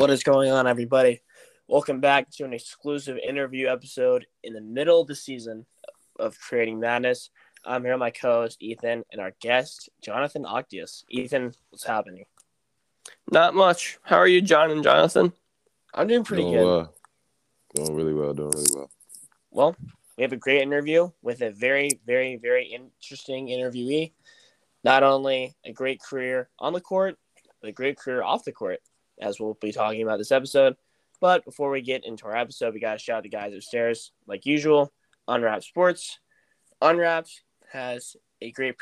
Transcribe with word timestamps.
What 0.00 0.08
is 0.08 0.22
going 0.22 0.50
on, 0.50 0.66
everybody? 0.66 1.20
Welcome 1.68 2.00
back 2.00 2.30
to 2.30 2.44
an 2.46 2.54
exclusive 2.54 3.18
interview 3.18 3.68
episode 3.68 4.24
in 4.42 4.54
the 4.54 4.60
middle 4.62 5.02
of 5.02 5.08
the 5.08 5.14
season 5.14 5.66
of 6.18 6.40
Creating 6.40 6.80
Madness. 6.80 7.28
I'm 7.66 7.82
here 7.82 7.92
with 7.92 8.00
my 8.00 8.10
co-host 8.10 8.62
Ethan 8.62 9.04
and 9.12 9.20
our 9.20 9.34
guest 9.42 9.90
Jonathan 10.00 10.46
Octeus. 10.46 11.04
Ethan, 11.10 11.52
what's 11.68 11.84
happening? 11.84 12.24
Not 13.30 13.54
much. 13.54 13.98
How 14.02 14.16
are 14.16 14.26
you, 14.26 14.40
John 14.40 14.70
and 14.70 14.82
Jonathan? 14.82 15.34
I'm 15.92 16.06
doing 16.06 16.24
pretty 16.24 16.44
doing 16.44 16.54
good. 16.54 16.64
well. 16.64 16.94
Doing 17.74 17.94
really 17.94 18.14
well. 18.14 18.32
Doing 18.32 18.52
really 18.52 18.70
well. 18.74 18.90
Well, 19.50 19.76
we 20.16 20.22
have 20.22 20.32
a 20.32 20.36
great 20.36 20.62
interview 20.62 21.10
with 21.20 21.42
a 21.42 21.50
very, 21.50 22.00
very, 22.06 22.36
very 22.36 22.64
interesting 22.64 23.48
interviewee. 23.48 24.12
Not 24.82 25.02
only 25.02 25.54
a 25.62 25.74
great 25.74 26.00
career 26.00 26.48
on 26.58 26.72
the 26.72 26.80
court, 26.80 27.18
but 27.60 27.68
a 27.68 27.72
great 27.72 27.98
career 27.98 28.22
off 28.22 28.44
the 28.44 28.52
court, 28.52 28.80
as 29.20 29.38
we'll 29.38 29.58
be 29.60 29.72
talking 29.72 30.02
about 30.02 30.18
this 30.18 30.32
episode. 30.32 30.76
But 31.20 31.44
before 31.44 31.70
we 31.70 31.82
get 31.82 32.04
into 32.04 32.24
our 32.24 32.36
episode, 32.36 32.74
we 32.74 32.80
got 32.80 32.94
to 32.94 32.98
shout 32.98 33.18
out 33.18 33.22
the 33.24 33.28
guys 33.28 33.52
upstairs, 33.54 34.12
like 34.26 34.46
usual. 34.46 34.92
Unwrapped 35.28 35.64
Sports. 35.64 36.18
Unwrapped 36.82 37.42
has 37.72 38.16
a 38.40 38.50
great. 38.50 38.74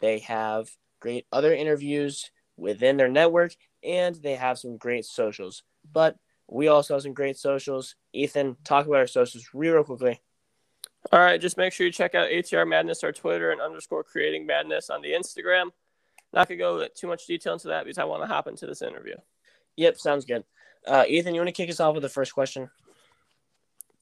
They 0.00 0.18
have 0.20 0.68
great 1.00 1.26
other 1.32 1.54
interviews 1.54 2.30
within 2.56 2.96
their 2.96 3.08
network, 3.08 3.54
and 3.82 4.14
they 4.16 4.34
have 4.34 4.58
some 4.58 4.76
great 4.76 5.04
socials. 5.04 5.62
But 5.90 6.16
we 6.48 6.68
also 6.68 6.94
have 6.94 7.02
some 7.02 7.14
great 7.14 7.38
socials. 7.38 7.94
Ethan, 8.12 8.56
talk 8.64 8.86
about 8.86 8.98
our 8.98 9.06
socials 9.06 9.48
real, 9.54 9.74
real 9.74 9.84
quickly. 9.84 10.20
All 11.12 11.20
right, 11.20 11.40
just 11.40 11.56
make 11.56 11.72
sure 11.72 11.86
you 11.86 11.92
check 11.92 12.14
out 12.14 12.28
ATR 12.28 12.68
Madness, 12.68 13.02
our 13.02 13.12
Twitter, 13.12 13.50
and 13.52 13.60
underscore 13.60 14.04
Creating 14.04 14.46
Madness 14.46 14.90
on 14.90 15.00
the 15.00 15.12
Instagram. 15.12 15.70
Not 16.32 16.48
gonna 16.48 16.58
go 16.58 16.86
too 16.94 17.06
much 17.06 17.26
detail 17.26 17.54
into 17.54 17.68
that 17.68 17.84
because 17.84 17.98
I 17.98 18.04
want 18.04 18.22
to 18.22 18.26
hop 18.26 18.46
into 18.46 18.66
this 18.66 18.82
interview. 18.82 19.16
Yep, 19.76 19.98
sounds 19.98 20.24
good. 20.24 20.44
Uh, 20.86 21.04
Ethan, 21.08 21.34
you 21.34 21.40
want 21.40 21.48
to 21.48 21.52
kick 21.52 21.70
us 21.70 21.80
off 21.80 21.94
with 21.94 22.02
the 22.02 22.08
first 22.08 22.34
question? 22.34 22.70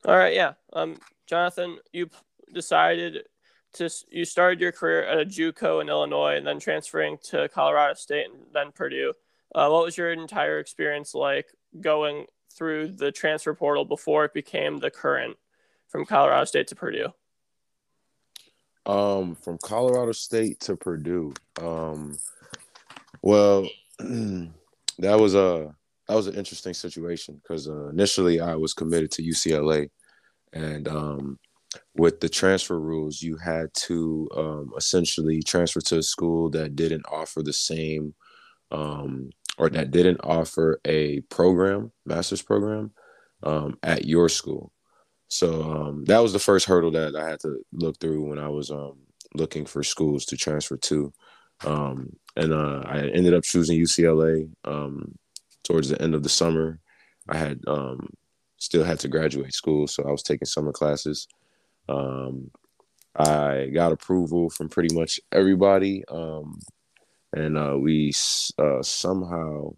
All 0.05 0.17
right, 0.17 0.35
yeah. 0.35 0.55
Um, 0.73 0.98
Jonathan, 1.27 1.79
you 1.93 2.09
decided 2.53 3.25
to 3.75 3.91
you 4.11 4.25
started 4.25 4.61
your 4.61 4.73
career 4.73 5.05
at 5.05 5.20
a 5.20 5.25
JUCO 5.25 5.81
in 5.81 5.89
Illinois, 5.89 6.37
and 6.37 6.47
then 6.47 6.59
transferring 6.61 7.19
to 7.25 7.48
Colorado 7.48 7.95
State 7.95 8.27
and 8.27 8.42
then 8.53 8.73
Purdue. 8.73 9.13
Uh, 9.55 9.69
what 9.69 9.85
was 9.85 9.97
your 9.97 10.13
entire 10.13 10.59
experience 10.59 11.15
like 11.15 11.47
going 11.81 12.27
through 12.53 12.89
the 12.89 13.13
transfer 13.13 13.55
portal 13.55 13.85
before 13.85 14.25
it 14.25 14.35
became 14.35 14.79
the 14.79 14.91
current 14.91 15.37
from 15.89 16.05
Colorado 16.05 16.45
State 16.45 16.69
to 16.69 16.77
Purdue? 16.77 17.13
Um, 18.89 19.34
from 19.34 19.58
Colorado 19.62 20.12
State 20.12 20.61
to 20.61 20.75
Purdue. 20.75 21.34
Um, 21.61 22.19
well, 23.22 23.69
that 23.98 24.50
was 24.98 25.34
a 25.34 25.75
that 26.08 26.14
was 26.14 26.27
an 26.27 26.36
interesting 26.36 26.72
situation 26.72 27.39
because 27.42 27.69
uh, 27.69 27.89
initially 27.89 28.41
I 28.41 28.55
was 28.55 28.72
committed 28.72 29.11
to 29.12 29.22
UCLA, 29.22 29.91
and 30.55 30.89
um, 30.89 31.39
with 31.95 32.20
the 32.20 32.28
transfer 32.28 32.80
rules, 32.80 33.20
you 33.20 33.36
had 33.36 33.72
to 33.75 34.28
um, 34.34 34.72
essentially 34.77 35.42
transfer 35.42 35.80
to 35.83 35.98
a 35.98 36.02
school 36.02 36.48
that 36.50 36.77
didn't 36.77 37.05
offer 37.11 37.42
the 37.42 37.52
same, 37.52 38.14
um, 38.70 39.30
or 39.58 39.69
that 39.69 39.91
didn't 39.91 40.20
offer 40.25 40.80
a 40.86 41.20
program, 41.23 41.92
master's 42.06 42.42
program, 42.42 42.92
um, 43.42 43.78
at 43.83 44.06
your 44.06 44.28
school. 44.28 44.73
So 45.29 45.62
um, 45.62 46.05
that 46.07 46.19
was 46.19 46.33
the 46.33 46.39
first 46.39 46.67
hurdle 46.67 46.91
that 46.93 47.15
I 47.15 47.29
had 47.29 47.41
to 47.41 47.59
look 47.73 47.98
through 48.01 48.29
when 48.29 48.39
I 48.39 48.48
was 48.48 48.71
um, 48.71 48.98
looking 49.35 49.67
for 49.67 49.83
schools 49.83 50.25
to 50.27 50.37
transfer 50.37 50.77
to. 50.77 51.12
Um, 51.65 52.17
and 52.37 52.53
uh, 52.53 52.83
I 52.87 53.09
ended 53.09 53.35
up 53.35 53.45
choosing 53.45 53.79
UCLA 53.79 54.51
um, 54.65 55.17
towards 55.65 55.89
the 55.91 56.01
end 56.01 56.15
of 56.15 56.23
the 56.23 56.29
summer. 56.29 56.81
I 57.29 57.36
had 57.36 57.61
um, 57.67 58.11
still 58.57 58.85
had 58.85 59.01
to 59.01 59.08
graduate 59.08 59.52
school, 59.52 59.86
so 59.86 60.05
I 60.05 60.11
was 60.11 60.23
taking 60.23 60.47
summer 60.47 60.73
classes. 60.73 61.29
Um, 61.89 62.51
I 63.14 63.70
got 63.75 63.92
approval 63.92 64.48
from 64.51 64.69
pretty 64.69 64.95
much 64.95 65.20
everybody, 65.33 66.05
and 66.08 67.58
uh, 67.58 67.77
we 67.79 68.13
uh, 68.58 68.83
somehow 68.83 69.75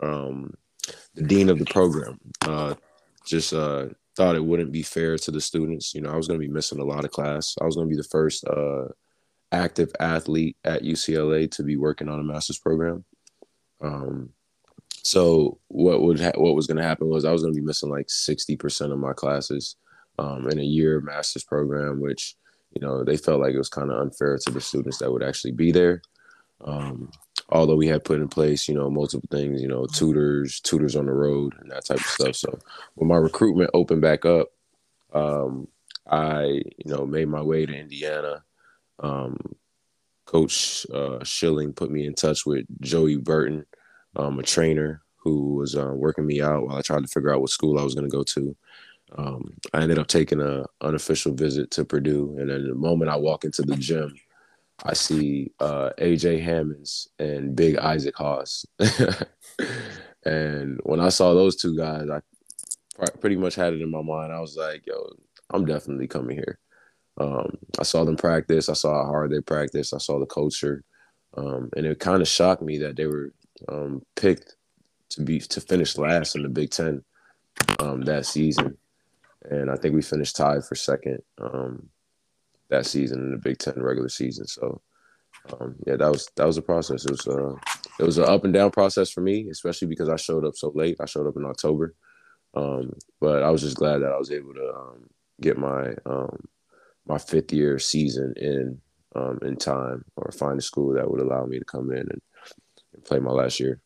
the 0.00 1.22
dean 1.22 1.48
of 1.48 1.58
the 1.58 1.64
program 1.64 2.20
uh, 2.42 2.74
just 3.24 3.52
uh, 3.52 3.86
thought 4.16 4.36
it 4.36 4.44
wouldn't 4.44 4.72
be 4.72 4.82
fair 4.82 5.16
to 5.18 5.30
the 5.30 5.40
students. 5.40 5.94
You 5.94 6.02
know, 6.02 6.10
I 6.10 6.16
was 6.16 6.28
going 6.28 6.40
to 6.40 6.46
be 6.46 6.52
missing 6.52 6.80
a 6.80 6.84
lot 6.84 7.04
of 7.04 7.10
class. 7.10 7.54
I 7.60 7.64
was 7.64 7.76
going 7.76 7.88
to 7.88 7.94
be 7.94 8.00
the 8.00 8.08
first 8.08 8.44
uh, 8.46 8.88
active 9.50 9.92
athlete 10.00 10.56
at 10.64 10.82
UCLA 10.82 11.50
to 11.52 11.62
be 11.62 11.76
working 11.76 12.08
on 12.08 12.20
a 12.20 12.24
master's 12.24 12.58
program. 12.58 13.04
Um, 13.80 14.30
so 15.02 15.58
what 15.68 16.02
would 16.02 16.20
ha- 16.20 16.32
what 16.36 16.54
was 16.54 16.66
going 16.66 16.76
to 16.76 16.82
happen 16.82 17.08
was 17.08 17.24
I 17.24 17.32
was 17.32 17.42
going 17.42 17.54
to 17.54 17.60
be 17.60 17.66
missing 17.66 17.90
like 17.90 18.08
sixty 18.08 18.56
percent 18.56 18.92
of 18.92 18.98
my 18.98 19.12
classes 19.12 19.76
um, 20.18 20.48
in 20.48 20.58
a 20.58 20.64
year 20.64 21.00
master's 21.00 21.44
program, 21.44 22.00
which 22.00 22.36
you 22.74 22.80
know 22.80 23.02
they 23.04 23.16
felt 23.16 23.40
like 23.40 23.54
it 23.54 23.58
was 23.58 23.68
kind 23.68 23.90
of 23.90 24.00
unfair 24.00 24.38
to 24.38 24.50
the 24.52 24.60
students 24.60 24.98
that 24.98 25.10
would 25.10 25.22
actually 25.22 25.52
be 25.52 25.72
there. 25.72 26.02
Um, 26.64 27.10
although 27.52 27.76
we 27.76 27.86
had 27.86 28.04
put 28.04 28.20
in 28.20 28.28
place, 28.28 28.66
you 28.66 28.74
know, 28.74 28.90
multiple 28.90 29.28
things, 29.30 29.60
you 29.60 29.68
know, 29.68 29.86
tutors, 29.86 30.58
tutors 30.60 30.96
on 30.96 31.06
the 31.06 31.12
road, 31.12 31.54
and 31.60 31.70
that 31.70 31.84
type 31.84 31.98
of 31.98 32.06
stuff. 32.06 32.36
So 32.36 32.58
when 32.94 33.08
my 33.08 33.16
recruitment 33.16 33.70
opened 33.74 34.00
back 34.00 34.24
up, 34.24 34.48
um, 35.12 35.68
I 36.10 36.44
you 36.44 36.86
know 36.86 37.06
made 37.06 37.28
my 37.28 37.42
way 37.42 37.66
to 37.66 37.74
Indiana. 37.74 38.42
Um, 38.98 39.36
Coach 40.24 40.86
uh, 40.92 41.22
Schilling 41.24 41.72
put 41.74 41.90
me 41.90 42.06
in 42.06 42.14
touch 42.14 42.46
with 42.46 42.64
Joey 42.80 43.16
Burton, 43.16 43.66
um, 44.16 44.38
a 44.38 44.42
trainer 44.42 45.02
who 45.16 45.56
was 45.56 45.76
uh, 45.76 45.92
working 45.94 46.26
me 46.26 46.40
out 46.40 46.66
while 46.66 46.76
I 46.76 46.82
tried 46.82 47.02
to 47.02 47.08
figure 47.08 47.32
out 47.32 47.40
what 47.40 47.50
school 47.50 47.78
I 47.78 47.84
was 47.84 47.94
going 47.94 48.10
to 48.10 48.16
go 48.16 48.22
to. 48.24 48.56
Um, 49.18 49.54
I 49.74 49.82
ended 49.82 49.98
up 49.98 50.06
taking 50.06 50.40
a 50.40 50.64
unofficial 50.80 51.34
visit 51.34 51.70
to 51.72 51.84
Purdue, 51.84 52.34
and 52.38 52.48
then 52.48 52.66
the 52.66 52.74
moment 52.74 53.10
I 53.10 53.16
walk 53.16 53.44
into 53.44 53.62
the 53.62 53.76
gym, 53.76 54.14
I 54.84 54.94
see 54.94 55.52
uh, 55.60 55.90
AJ 55.98 56.42
Hammons 56.42 57.08
and 57.18 57.54
Big 57.54 57.76
Isaac 57.76 58.16
Haas. 58.16 58.66
and 60.24 60.80
when 60.82 61.00
I 61.00 61.08
saw 61.08 61.34
those 61.34 61.56
two 61.56 61.76
guys, 61.76 62.08
I 62.10 62.20
pretty 63.20 63.36
much 63.36 63.54
had 63.54 63.74
it 63.74 63.80
in 63.80 63.90
my 63.90 64.02
mind. 64.02 64.32
I 64.32 64.40
was 64.40 64.56
like, 64.56 64.86
"Yo, 64.86 65.14
I'm 65.50 65.64
definitely 65.64 66.08
coming 66.08 66.36
here." 66.36 66.58
Um, 67.18 67.58
I 67.78 67.84
saw 67.84 68.04
them 68.04 68.16
practice. 68.16 68.68
I 68.68 68.72
saw 68.72 69.04
how 69.04 69.10
hard 69.10 69.30
they 69.30 69.40
practice. 69.40 69.92
I 69.92 69.98
saw 69.98 70.18
the 70.18 70.26
culture, 70.26 70.82
um, 71.36 71.70
and 71.76 71.86
it 71.86 72.00
kind 72.00 72.20
of 72.20 72.28
shocked 72.28 72.62
me 72.62 72.78
that 72.78 72.96
they 72.96 73.06
were 73.06 73.32
um, 73.68 74.02
picked 74.16 74.56
to 75.10 75.22
be 75.22 75.38
to 75.38 75.60
finish 75.60 75.96
last 75.96 76.34
in 76.34 76.42
the 76.42 76.48
Big 76.48 76.70
Ten 76.70 77.04
um, 77.78 78.02
that 78.02 78.26
season. 78.26 78.76
And 79.48 79.70
I 79.70 79.76
think 79.76 79.94
we 79.94 80.02
finished 80.02 80.36
tied 80.36 80.64
for 80.64 80.74
second 80.74 81.18
um, 81.40 81.88
that 82.72 82.86
season 82.86 83.20
in 83.20 83.30
the 83.30 83.38
Big 83.38 83.58
Ten 83.58 83.80
regular 83.80 84.08
season. 84.08 84.46
So 84.46 84.80
um, 85.60 85.76
yeah, 85.86 85.96
that 85.96 86.10
was 86.10 86.30
that 86.36 86.46
was 86.46 86.56
a 86.56 86.62
process. 86.62 87.04
It 87.04 87.10
was 87.10 87.26
uh, 87.26 87.54
it 87.98 88.04
was 88.04 88.18
an 88.18 88.24
up 88.24 88.44
and 88.44 88.52
down 88.52 88.70
process 88.70 89.10
for 89.10 89.20
me, 89.20 89.48
especially 89.50 89.88
because 89.88 90.08
I 90.08 90.16
showed 90.16 90.44
up 90.44 90.56
so 90.56 90.72
late. 90.74 90.96
I 91.00 91.06
showed 91.06 91.26
up 91.26 91.36
in 91.36 91.44
October, 91.44 91.94
um, 92.54 92.92
but 93.20 93.42
I 93.42 93.50
was 93.50 93.62
just 93.62 93.76
glad 93.76 93.98
that 93.98 94.12
I 94.12 94.18
was 94.18 94.30
able 94.30 94.54
to 94.54 94.72
um, 94.74 95.10
get 95.40 95.58
my 95.58 95.94
um, 96.06 96.44
my 97.06 97.18
fifth 97.18 97.52
year 97.52 97.78
season 97.78 98.34
in 98.36 98.80
um, 99.14 99.38
in 99.42 99.56
time, 99.56 100.04
or 100.16 100.30
find 100.32 100.58
a 100.58 100.62
school 100.62 100.94
that 100.94 101.10
would 101.10 101.20
allow 101.20 101.44
me 101.44 101.58
to 101.58 101.64
come 101.64 101.90
in 101.90 101.98
and, 101.98 102.22
and 102.94 103.04
play 103.04 103.18
my 103.18 103.32
last 103.32 103.60
year. 103.60 103.80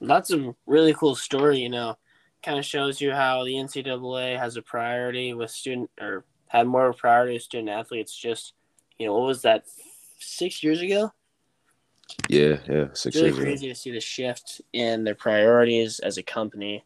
That's 0.00 0.30
a 0.30 0.54
really 0.66 0.94
cool 0.94 1.14
story, 1.14 1.58
you 1.58 1.70
know. 1.70 1.96
Kind 2.42 2.58
of 2.58 2.66
shows 2.66 3.00
you 3.00 3.12
how 3.12 3.42
the 3.44 3.54
NCAA 3.54 4.38
has 4.38 4.58
a 4.58 4.62
priority 4.62 5.32
with 5.32 5.50
student 5.50 5.90
or 5.98 6.26
had 6.54 6.68
more 6.68 6.86
of 6.86 6.94
a 6.94 6.98
priority 6.98 7.34
with 7.34 7.42
student 7.42 7.68
athletes. 7.68 8.16
Just, 8.16 8.54
you 8.98 9.06
know, 9.06 9.14
what 9.14 9.26
was 9.26 9.42
that, 9.42 9.64
six 10.20 10.62
years 10.62 10.80
ago? 10.80 11.12
Yeah, 12.28 12.58
yeah, 12.68 12.86
six 12.92 13.06
It's 13.06 13.16
really 13.16 13.26
years 13.28 13.36
ago. 13.38 13.44
crazy 13.44 13.68
to 13.68 13.74
see 13.74 13.90
the 13.90 14.00
shift 14.00 14.60
in 14.72 15.04
their 15.04 15.14
priorities 15.14 15.98
as 15.98 16.16
a 16.16 16.22
company 16.22 16.84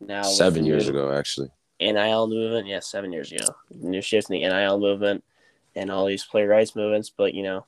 now. 0.00 0.22
Seven 0.22 0.64
years 0.64 0.88
ago, 0.88 1.12
actually. 1.12 1.50
NIL 1.80 2.28
movement. 2.28 2.66
Yeah, 2.66 2.80
seven 2.80 3.12
years 3.12 3.30
ago. 3.30 3.44
New 3.70 4.00
shift 4.00 4.30
in 4.30 4.40
the 4.40 4.48
NIL 4.48 4.78
movement 4.78 5.22
and 5.76 5.90
all 5.90 6.06
these 6.06 6.24
play 6.24 6.44
rights 6.44 6.74
movements. 6.74 7.10
But, 7.10 7.34
you 7.34 7.42
know, 7.42 7.66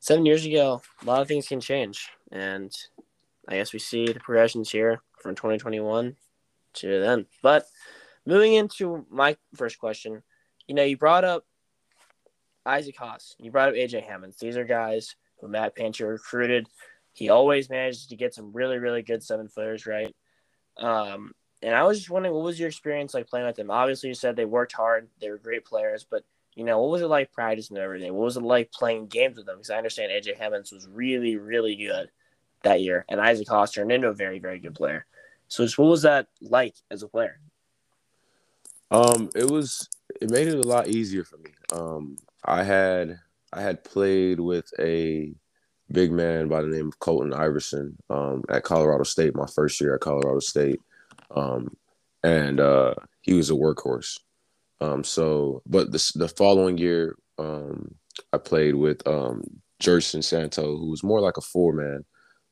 seven 0.00 0.24
years 0.24 0.46
ago, 0.46 0.80
a 1.02 1.04
lot 1.04 1.20
of 1.20 1.28
things 1.28 1.48
can 1.48 1.60
change. 1.60 2.08
And 2.32 2.72
I 3.48 3.56
guess 3.56 3.72
we 3.72 3.78
see 3.78 4.06
the 4.06 4.20
progressions 4.20 4.70
here 4.70 5.02
from 5.20 5.34
2021 5.34 6.16
to 6.74 7.00
then. 7.00 7.26
But 7.42 7.66
moving 8.24 8.54
into 8.54 9.04
my 9.10 9.36
first 9.54 9.78
question, 9.78 10.22
you 10.66 10.74
know, 10.74 10.82
you 10.82 10.96
brought 10.96 11.24
up 11.24 11.44
Isaac 12.64 12.96
Haas, 12.96 13.36
you 13.38 13.50
brought 13.50 13.68
up 13.70 13.74
AJ 13.74 14.04
Hammons. 14.04 14.36
These 14.38 14.56
are 14.56 14.64
guys 14.64 15.14
who 15.40 15.48
Matt 15.48 15.74
Painter 15.74 16.08
recruited. 16.08 16.68
He 17.12 17.28
always 17.30 17.70
manages 17.70 18.06
to 18.08 18.16
get 18.16 18.34
some 18.34 18.52
really, 18.52 18.78
really 18.78 19.02
good 19.02 19.22
seven 19.22 19.48
footers, 19.48 19.86
right? 19.86 20.14
Um, 20.76 21.32
and 21.62 21.74
I 21.74 21.84
was 21.84 21.98
just 21.98 22.10
wondering, 22.10 22.34
what 22.34 22.44
was 22.44 22.60
your 22.60 22.68
experience 22.68 23.14
like 23.14 23.28
playing 23.28 23.46
with 23.46 23.56
them? 23.56 23.70
Obviously, 23.70 24.08
you 24.08 24.14
said 24.14 24.36
they 24.36 24.44
worked 24.44 24.72
hard, 24.72 25.08
they 25.20 25.30
were 25.30 25.38
great 25.38 25.64
players, 25.64 26.06
but 26.08 26.24
you 26.54 26.64
know, 26.64 26.80
what 26.80 26.90
was 26.90 27.02
it 27.02 27.06
like 27.06 27.32
practicing 27.32 27.76
every 27.76 28.00
day? 28.00 28.10
What 28.10 28.24
was 28.24 28.36
it 28.36 28.42
like 28.42 28.72
playing 28.72 29.08
games 29.08 29.36
with 29.36 29.46
them? 29.46 29.56
Because 29.56 29.70
I 29.70 29.76
understand 29.76 30.10
AJ 30.10 30.38
Hammons 30.38 30.72
was 30.72 30.88
really, 30.88 31.36
really 31.36 31.76
good 31.76 32.10
that 32.62 32.80
year, 32.80 33.04
and 33.08 33.20
Isaac 33.20 33.48
Haas 33.48 33.72
turned 33.72 33.92
into 33.92 34.08
a 34.08 34.14
very, 34.14 34.38
very 34.38 34.58
good 34.58 34.74
player. 34.74 35.06
So, 35.48 35.64
just 35.64 35.78
what 35.78 35.88
was 35.88 36.02
that 36.02 36.28
like 36.40 36.74
as 36.90 37.02
a 37.02 37.08
player? 37.08 37.38
Um, 38.90 39.30
it 39.34 39.50
was 39.50 39.88
it 40.20 40.30
made 40.30 40.48
it 40.48 40.54
a 40.54 40.68
lot 40.68 40.88
easier 40.88 41.24
for 41.24 41.36
me. 41.38 41.50
Um, 41.72 42.16
I 42.44 42.62
had 42.62 43.18
I 43.52 43.62
had 43.62 43.84
played 43.84 44.40
with 44.40 44.70
a 44.78 45.32
big 45.90 46.12
man 46.12 46.48
by 46.48 46.62
the 46.62 46.68
name 46.68 46.88
of 46.88 46.98
Colton 46.98 47.32
Iverson 47.32 47.96
um, 48.10 48.42
at 48.48 48.64
Colorado 48.64 49.04
State 49.04 49.34
my 49.34 49.46
first 49.46 49.80
year 49.80 49.94
at 49.94 50.00
Colorado 50.00 50.40
State, 50.40 50.80
um, 51.34 51.76
and 52.22 52.60
uh, 52.60 52.94
he 53.22 53.34
was 53.34 53.50
a 53.50 53.54
workhorse. 53.54 54.18
Um, 54.80 55.04
so, 55.04 55.62
but 55.66 55.92
the 55.92 56.12
the 56.16 56.28
following 56.28 56.78
year, 56.78 57.16
um, 57.38 57.94
I 58.32 58.38
played 58.38 58.74
with 58.74 59.06
um, 59.06 59.42
Jerson 59.80 60.22
Santo, 60.22 60.76
who 60.76 60.90
was 60.90 61.02
more 61.02 61.20
like 61.20 61.36
a 61.36 61.42
four 61.42 61.72
man 61.72 62.04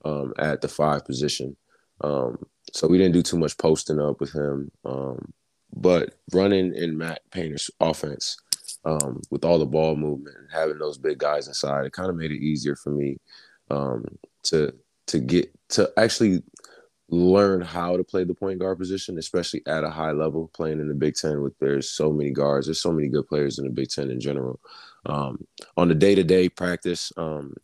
um, 0.04 0.32
at 0.38 0.60
the 0.60 0.68
five 0.68 1.04
position. 1.04 1.56
So 2.02 2.88
we 2.88 2.98
didn't 2.98 3.12
do 3.12 3.22
too 3.22 3.38
much 3.38 3.56
posting 3.58 4.00
up 4.00 4.20
with 4.20 4.34
him. 4.34 4.70
But 5.76 6.14
running 6.32 6.74
in 6.74 6.96
Matt 6.96 7.22
Painter's 7.30 7.70
offense 7.80 8.36
um, 8.84 9.20
with 9.30 9.44
all 9.44 9.58
the 9.58 9.66
ball 9.66 9.96
movement 9.96 10.36
and 10.38 10.48
having 10.52 10.78
those 10.78 10.98
big 10.98 11.18
guys 11.18 11.48
inside, 11.48 11.84
it 11.84 11.92
kind 11.92 12.10
of 12.10 12.16
made 12.16 12.30
it 12.30 12.42
easier 12.42 12.76
for 12.76 12.90
me 12.90 13.18
um, 13.70 14.04
to 14.44 14.72
to 15.06 15.18
get 15.18 15.50
to 15.70 15.92
actually 15.96 16.42
learn 17.10 17.60
how 17.60 17.96
to 17.96 18.04
play 18.04 18.24
the 18.24 18.34
point 18.34 18.58
guard 18.58 18.78
position, 18.78 19.18
especially 19.18 19.62
at 19.66 19.84
a 19.84 19.90
high 19.90 20.12
level, 20.12 20.50
playing 20.54 20.80
in 20.80 20.88
the 20.88 20.94
Big 20.94 21.14
Ten 21.14 21.42
with 21.42 21.54
there's 21.60 21.90
so 21.90 22.12
many 22.12 22.30
guards, 22.30 22.66
there's 22.66 22.80
so 22.80 22.92
many 22.92 23.08
good 23.08 23.26
players 23.26 23.58
in 23.58 23.64
the 23.64 23.70
Big 23.70 23.88
Ten 23.90 24.10
in 24.10 24.20
general. 24.20 24.60
Um, 25.06 25.46
on 25.76 25.88
the 25.88 25.94
day 25.94 26.14
to 26.14 26.24
day 26.24 26.48
practice, 26.48 27.12
um, 27.16 27.54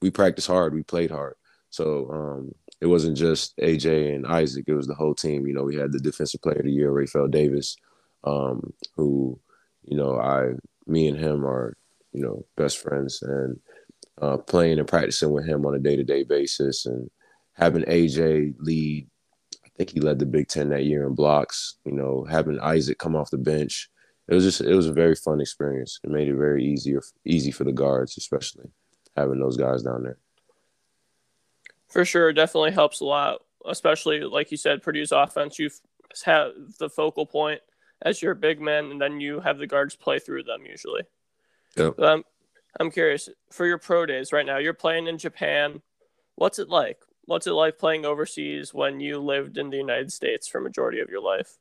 we 0.00 0.10
practice 0.10 0.46
hard, 0.46 0.74
we 0.74 0.82
played 0.82 1.10
hard. 1.10 1.34
So 1.70 2.10
um, 2.10 2.54
it 2.80 2.86
wasn't 2.86 3.16
just 3.16 3.56
AJ 3.58 4.14
and 4.14 4.26
Isaac; 4.26 4.64
it 4.66 4.74
was 4.74 4.86
the 4.86 4.94
whole 4.94 5.14
team. 5.14 5.46
You 5.46 5.54
know, 5.54 5.62
we 5.62 5.76
had 5.76 5.92
the 5.92 5.98
Defensive 5.98 6.42
Player 6.42 6.58
of 6.58 6.64
the 6.64 6.72
Year, 6.72 6.92
Rapheal 6.92 7.30
Davis, 7.30 7.76
um, 8.24 8.72
who, 8.94 9.38
you 9.84 9.96
know, 9.96 10.18
I, 10.18 10.52
me 10.86 11.08
and 11.08 11.18
him 11.18 11.46
are, 11.46 11.76
you 12.12 12.22
know, 12.22 12.44
best 12.56 12.78
friends, 12.78 13.22
and 13.22 13.58
uh, 14.20 14.36
playing 14.38 14.78
and 14.78 14.88
practicing 14.88 15.30
with 15.30 15.46
him 15.46 15.64
on 15.64 15.74
a 15.74 15.78
day 15.78 15.96
to 15.96 16.04
day 16.04 16.22
basis, 16.22 16.86
and 16.86 17.10
having 17.54 17.82
AJ 17.84 18.54
lead. 18.58 19.08
I 19.64 19.68
think 19.76 19.90
he 19.90 20.00
led 20.00 20.18
the 20.18 20.26
Big 20.26 20.48
Ten 20.48 20.70
that 20.70 20.84
year 20.84 21.06
in 21.06 21.14
blocks. 21.14 21.76
You 21.84 21.92
know, 21.92 22.26
having 22.28 22.60
Isaac 22.60 22.98
come 22.98 23.16
off 23.16 23.30
the 23.30 23.38
bench. 23.38 23.88
It 24.28 24.34
was 24.34 24.44
just 24.44 24.60
it 24.60 24.74
was 24.74 24.86
a 24.86 24.92
very 24.92 25.14
fun 25.14 25.40
experience. 25.40 26.00
It 26.04 26.10
made 26.10 26.28
it 26.28 26.36
very 26.36 26.64
easier 26.64 27.02
easy 27.24 27.52
for 27.52 27.64
the 27.64 27.72
guards, 27.72 28.16
especially 28.18 28.70
having 29.16 29.40
those 29.40 29.56
guys 29.56 29.82
down 29.82 30.02
there. 30.02 30.18
For 31.96 32.04
sure, 32.04 32.30
definitely 32.34 32.72
helps 32.72 33.00
a 33.00 33.06
lot, 33.06 33.38
especially 33.64 34.20
like 34.20 34.50
you 34.50 34.58
said, 34.58 34.82
Purdue's 34.82 35.12
offense. 35.12 35.58
You 35.58 35.70
have 36.26 36.52
the 36.78 36.90
focal 36.90 37.24
point 37.24 37.62
as 38.02 38.20
your 38.20 38.34
big 38.34 38.60
man, 38.60 38.90
and 38.90 39.00
then 39.00 39.18
you 39.18 39.40
have 39.40 39.56
the 39.56 39.66
guards 39.66 39.96
play 39.96 40.18
through 40.18 40.42
them 40.42 40.66
usually. 40.66 41.04
Yep. 41.74 41.98
Um, 41.98 42.24
I'm 42.78 42.90
curious 42.90 43.30
for 43.50 43.64
your 43.64 43.78
pro 43.78 44.04
days 44.04 44.30
right 44.30 44.44
now. 44.44 44.58
You're 44.58 44.74
playing 44.74 45.06
in 45.06 45.16
Japan. 45.16 45.80
What's 46.34 46.58
it 46.58 46.68
like? 46.68 46.98
What's 47.24 47.46
it 47.46 47.52
like 47.52 47.78
playing 47.78 48.04
overseas 48.04 48.74
when 48.74 49.00
you 49.00 49.18
lived 49.18 49.56
in 49.56 49.70
the 49.70 49.78
United 49.78 50.12
States 50.12 50.46
for 50.46 50.60
majority 50.60 51.00
of 51.00 51.08
your 51.08 51.22
life? 51.22 51.56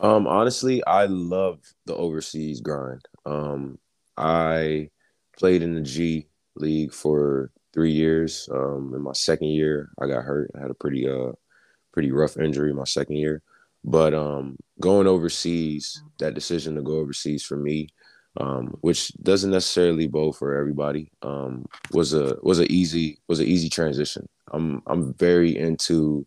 Um, 0.00 0.26
honestly, 0.26 0.84
I 0.84 1.04
love 1.04 1.60
the 1.86 1.94
overseas 1.94 2.60
grind. 2.60 3.06
Um, 3.24 3.78
I 4.16 4.90
played 5.38 5.62
in 5.62 5.72
the 5.72 5.82
G 5.82 6.26
League 6.56 6.92
for 6.92 7.52
three 7.72 7.92
years. 7.92 8.48
Um, 8.52 8.92
in 8.94 9.02
my 9.02 9.12
second 9.12 9.48
year, 9.48 9.90
I 10.00 10.06
got 10.06 10.24
hurt. 10.24 10.50
I 10.56 10.60
had 10.60 10.70
a 10.70 10.74
pretty 10.74 11.08
uh 11.08 11.32
pretty 11.92 12.10
rough 12.10 12.36
injury 12.36 12.72
my 12.72 12.84
second 12.84 13.16
year. 13.16 13.42
But 13.84 14.14
um, 14.14 14.56
going 14.80 15.06
overseas, 15.06 16.02
that 16.18 16.34
decision 16.34 16.76
to 16.76 16.82
go 16.82 16.98
overseas 16.98 17.42
for 17.42 17.56
me, 17.56 17.88
um, 18.38 18.76
which 18.80 19.12
doesn't 19.22 19.50
necessarily 19.50 20.06
bow 20.06 20.32
for 20.32 20.56
everybody, 20.56 21.10
um, 21.22 21.66
was 21.92 22.14
a 22.14 22.36
was 22.42 22.60
a 22.60 22.70
easy 22.72 23.18
was 23.28 23.40
an 23.40 23.46
easy 23.46 23.68
transition. 23.68 24.28
I'm 24.52 24.82
I'm 24.86 25.14
very 25.14 25.56
into 25.56 26.26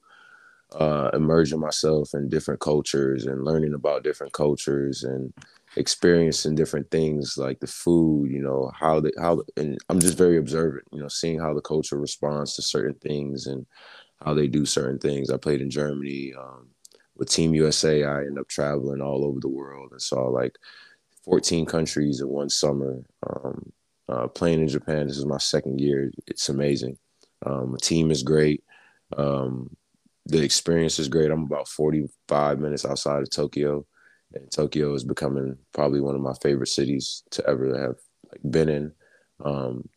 uh, 0.73 1.09
immersing 1.13 1.59
myself 1.59 2.09
in 2.13 2.27
different 2.27 2.59
cultures 2.59 3.25
and 3.25 3.45
learning 3.45 3.73
about 3.73 4.03
different 4.03 4.33
cultures 4.33 5.03
and 5.03 5.33
experiencing 5.77 6.55
different 6.55 6.89
things 6.89 7.37
like 7.37 7.59
the 7.59 7.67
food, 7.67 8.31
you 8.31 8.41
know, 8.41 8.71
how 8.73 8.99
the 8.99 9.11
how 9.19 9.41
and 9.57 9.77
I'm 9.89 9.99
just 9.99 10.17
very 10.17 10.37
observant, 10.37 10.85
you 10.91 10.99
know, 10.99 11.07
seeing 11.07 11.39
how 11.39 11.53
the 11.53 11.61
culture 11.61 11.97
responds 11.97 12.55
to 12.55 12.61
certain 12.61 12.95
things 12.95 13.47
and 13.47 13.65
how 14.23 14.33
they 14.33 14.47
do 14.47 14.65
certain 14.65 14.99
things. 14.99 15.29
I 15.29 15.37
played 15.37 15.61
in 15.61 15.69
Germany 15.69 16.33
um, 16.37 16.69
with 17.15 17.29
Team 17.29 17.53
USA. 17.53 18.03
I 18.03 18.19
ended 18.19 18.39
up 18.39 18.47
traveling 18.47 19.01
all 19.01 19.25
over 19.25 19.39
the 19.39 19.49
world 19.49 19.91
and 19.91 20.01
saw 20.01 20.27
like 20.27 20.57
14 21.23 21.65
countries 21.65 22.21
in 22.21 22.29
one 22.29 22.49
summer. 22.49 23.03
Um, 23.27 23.71
uh, 24.07 24.27
playing 24.27 24.61
in 24.61 24.67
Japan, 24.67 25.07
this 25.07 25.17
is 25.17 25.25
my 25.25 25.39
second 25.39 25.81
year. 25.81 26.11
It's 26.27 26.49
amazing. 26.49 26.97
Um, 27.45 27.71
the 27.71 27.79
team 27.79 28.11
is 28.11 28.23
great. 28.23 28.63
Um, 29.17 29.75
the 30.27 30.43
experience 30.43 30.99
is 30.99 31.07
great. 31.07 31.31
I'm 31.31 31.43
about 31.43 31.67
45 31.67 32.59
minutes 32.59 32.85
outside 32.85 33.23
of 33.23 33.29
Tokyo 33.29 33.85
and 34.33 34.51
Tokyo 34.51 34.93
is 34.93 35.03
becoming 35.03 35.57
probably 35.73 36.01
one 36.01 36.15
of 36.15 36.21
my 36.21 36.33
favorite 36.41 36.67
cities 36.67 37.23
to 37.31 37.47
ever 37.47 37.67
have 37.79 37.95
like, 38.31 38.51
been 38.51 38.69
in. 38.69 38.91
Um, 39.43 39.87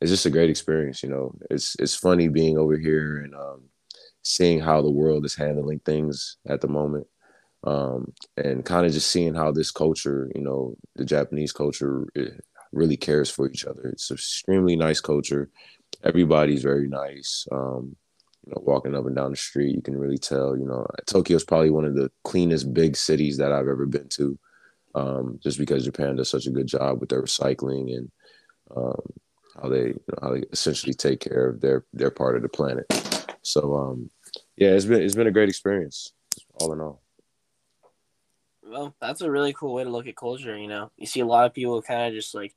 it's 0.00 0.10
just 0.10 0.26
a 0.26 0.30
great 0.30 0.50
experience, 0.50 1.02
you 1.02 1.08
know. 1.08 1.34
It's 1.50 1.76
it's 1.78 1.94
funny 1.94 2.28
being 2.28 2.58
over 2.58 2.76
here 2.76 3.18
and 3.18 3.34
um, 3.34 3.62
seeing 4.22 4.60
how 4.60 4.82
the 4.82 4.90
world 4.90 5.24
is 5.24 5.34
handling 5.34 5.80
things 5.80 6.36
at 6.46 6.60
the 6.60 6.68
moment, 6.68 7.06
um, 7.64 8.12
and 8.36 8.64
kind 8.64 8.86
of 8.86 8.92
just 8.92 9.10
seeing 9.10 9.34
how 9.34 9.50
this 9.50 9.70
culture, 9.70 10.30
you 10.34 10.42
know, 10.42 10.76
the 10.96 11.04
Japanese 11.04 11.52
culture, 11.52 12.06
really 12.72 12.96
cares 12.96 13.30
for 13.30 13.48
each 13.48 13.64
other. 13.64 13.88
It's 13.92 14.10
an 14.10 14.16
extremely 14.16 14.76
nice 14.76 15.00
culture. 15.00 15.50
Everybody's 16.02 16.62
very 16.62 16.88
nice. 16.88 17.46
Um, 17.50 17.96
you 18.46 18.52
know, 18.52 18.62
walking 18.64 18.94
up 18.94 19.06
and 19.06 19.16
down 19.16 19.30
the 19.30 19.36
street, 19.36 19.74
you 19.74 19.82
can 19.82 19.96
really 19.96 20.18
tell, 20.18 20.56
you 20.56 20.66
know, 20.66 20.86
Tokyo 21.06 21.36
is 21.36 21.44
probably 21.44 21.70
one 21.70 21.84
of 21.84 21.94
the 21.94 22.10
cleanest 22.24 22.74
big 22.74 22.96
cities 22.96 23.38
that 23.38 23.52
I've 23.52 23.68
ever 23.68 23.86
been 23.86 24.08
to. 24.10 24.38
Um, 24.94 25.40
just 25.42 25.58
because 25.58 25.84
Japan 25.84 26.16
does 26.16 26.30
such 26.30 26.46
a 26.46 26.52
good 26.52 26.68
job 26.68 27.00
with 27.00 27.08
their 27.08 27.22
recycling 27.22 27.96
and 27.96 28.12
um, 28.76 29.00
how 29.60 29.68
they 29.68 29.86
you 29.86 30.00
know, 30.08 30.18
how 30.22 30.32
they 30.32 30.44
essentially 30.52 30.94
take 30.94 31.20
care 31.20 31.48
of 31.48 31.60
their 31.60 31.84
their 31.92 32.10
part 32.10 32.36
of 32.36 32.42
the 32.42 32.48
planet. 32.48 32.86
So 33.42 33.74
um, 33.74 34.10
yeah, 34.56 34.70
it's 34.70 34.84
been 34.84 35.02
it's 35.02 35.16
been 35.16 35.26
a 35.26 35.32
great 35.32 35.48
experience, 35.48 36.12
all 36.60 36.72
in 36.72 36.80
all. 36.80 37.02
Well, 38.62 38.94
that's 39.00 39.20
a 39.20 39.30
really 39.30 39.52
cool 39.52 39.74
way 39.74 39.84
to 39.84 39.90
look 39.90 40.06
at 40.06 40.16
culture. 40.16 40.56
You 40.56 40.68
know, 40.68 40.90
you 40.96 41.06
see 41.06 41.20
a 41.20 41.26
lot 41.26 41.46
of 41.46 41.54
people 41.54 41.82
kind 41.82 42.08
of 42.08 42.14
just 42.14 42.34
like 42.34 42.54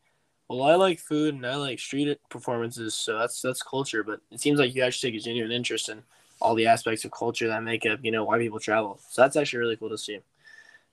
well, 0.50 0.63
I 0.63 0.75
like 0.75 1.00
food 1.00 1.36
and 1.36 1.46
I 1.46 1.56
like 1.56 1.80
street 1.80 2.18
performances, 2.30 2.96
so 2.96 3.20
that's 3.20 3.42
that's 3.42 3.62
culture. 3.62 4.04
But 4.04 4.22
it 4.32 4.39
seems 4.39 4.60
like 4.60 4.74
you 4.74 4.84
actually 4.84 5.12
take 5.12 5.20
a 5.20 5.24
genuine 5.24 5.51
interest 5.51 5.89
in 5.89 6.04
all 6.39 6.56
the 6.56 6.68
aspects 6.68 7.04
of 7.04 7.12
culture 7.12 7.48
that 7.48 7.63
make 7.63 7.86
up, 7.86 8.00
you 8.04 8.12
know, 8.12 8.24
why 8.24 8.38
people 8.38 8.60
travel. 8.60 9.00
So 9.10 9.22
that's 9.22 9.36
actually 9.36 9.60
really 9.60 9.75
cool 9.75 9.89
to 9.89 9.98
see. 9.98 10.20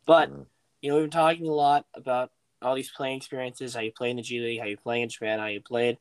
But 0.06 0.30
mm-hmm. 0.30 0.42
you 0.82 0.90
know, 0.90 0.96
we've 0.96 1.04
been 1.04 1.10
talking 1.10 1.46
a 1.46 1.52
lot 1.52 1.86
about 1.94 2.32
all 2.62 2.74
these 2.74 2.90
playing 2.90 3.18
experiences, 3.18 3.74
how 3.74 3.80
you 3.80 3.92
play 3.92 4.10
in 4.10 4.16
the 4.16 4.22
G 4.22 4.40
League, 4.40 4.60
how 4.60 4.66
you 4.66 4.76
play 4.76 5.02
in 5.02 5.08
Japan, 5.08 5.38
how 5.38 5.46
you 5.46 5.60
played 5.60 5.98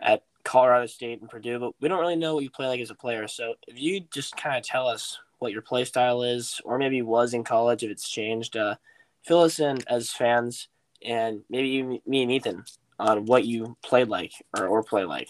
at 0.00 0.22
Colorado 0.44 0.86
State 0.86 1.20
and 1.20 1.30
Purdue, 1.30 1.58
but 1.58 1.72
we 1.80 1.88
don't 1.88 2.00
really 2.00 2.16
know 2.16 2.34
what 2.34 2.44
you 2.44 2.50
play 2.50 2.68
like 2.68 2.80
as 2.80 2.90
a 2.90 2.94
player. 2.94 3.26
So 3.26 3.54
if 3.66 3.80
you 3.80 4.00
just 4.12 4.36
kind 4.36 4.56
of 4.56 4.62
tell 4.62 4.86
us 4.86 5.18
what 5.38 5.52
your 5.52 5.62
play 5.62 5.84
style 5.84 6.22
is, 6.22 6.60
or 6.64 6.78
maybe 6.78 7.02
was 7.02 7.34
in 7.34 7.42
college, 7.42 7.82
if 7.82 7.90
it's 7.90 8.08
changed, 8.08 8.56
uh, 8.56 8.76
fill 9.22 9.40
us 9.40 9.58
in 9.58 9.78
as 9.88 10.10
fans, 10.10 10.68
and 11.02 11.42
maybe 11.48 11.68
you, 11.68 12.02
me 12.06 12.22
and 12.22 12.30
Ethan 12.30 12.64
on 12.98 13.26
what 13.26 13.44
you 13.44 13.76
played 13.82 14.08
like 14.08 14.32
or, 14.56 14.66
or 14.66 14.82
play 14.82 15.04
like? 15.04 15.28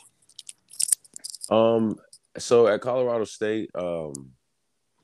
Um, 1.50 1.96
so 2.38 2.66
at 2.66 2.80
Colorado 2.80 3.24
State, 3.24 3.70
um, 3.74 4.32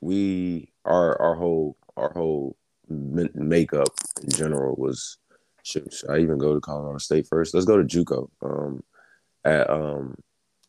we 0.01 0.73
our 0.85 1.21
our 1.21 1.35
whole 1.35 1.77
our 1.97 2.13
whole 2.13 2.57
makeup 2.89 3.89
in 4.23 4.31
general 4.31 4.75
was 4.77 5.19
should, 5.63 5.93
should, 5.93 6.11
I 6.11 6.19
even 6.19 6.39
go 6.39 6.55
to 6.55 6.61
Colorado 6.61 6.99
State 6.99 7.27
first? 7.29 7.55
Let's 7.55 7.67
go 7.67 7.83
to 7.83 7.85
JUCO 7.85 8.31
um, 8.43 8.83
at 9.45 9.69
um, 9.69 10.17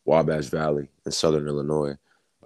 Wabash 0.04 0.46
Valley 0.46 0.88
in 1.06 1.12
Southern 1.12 1.48
Illinois. 1.48 1.96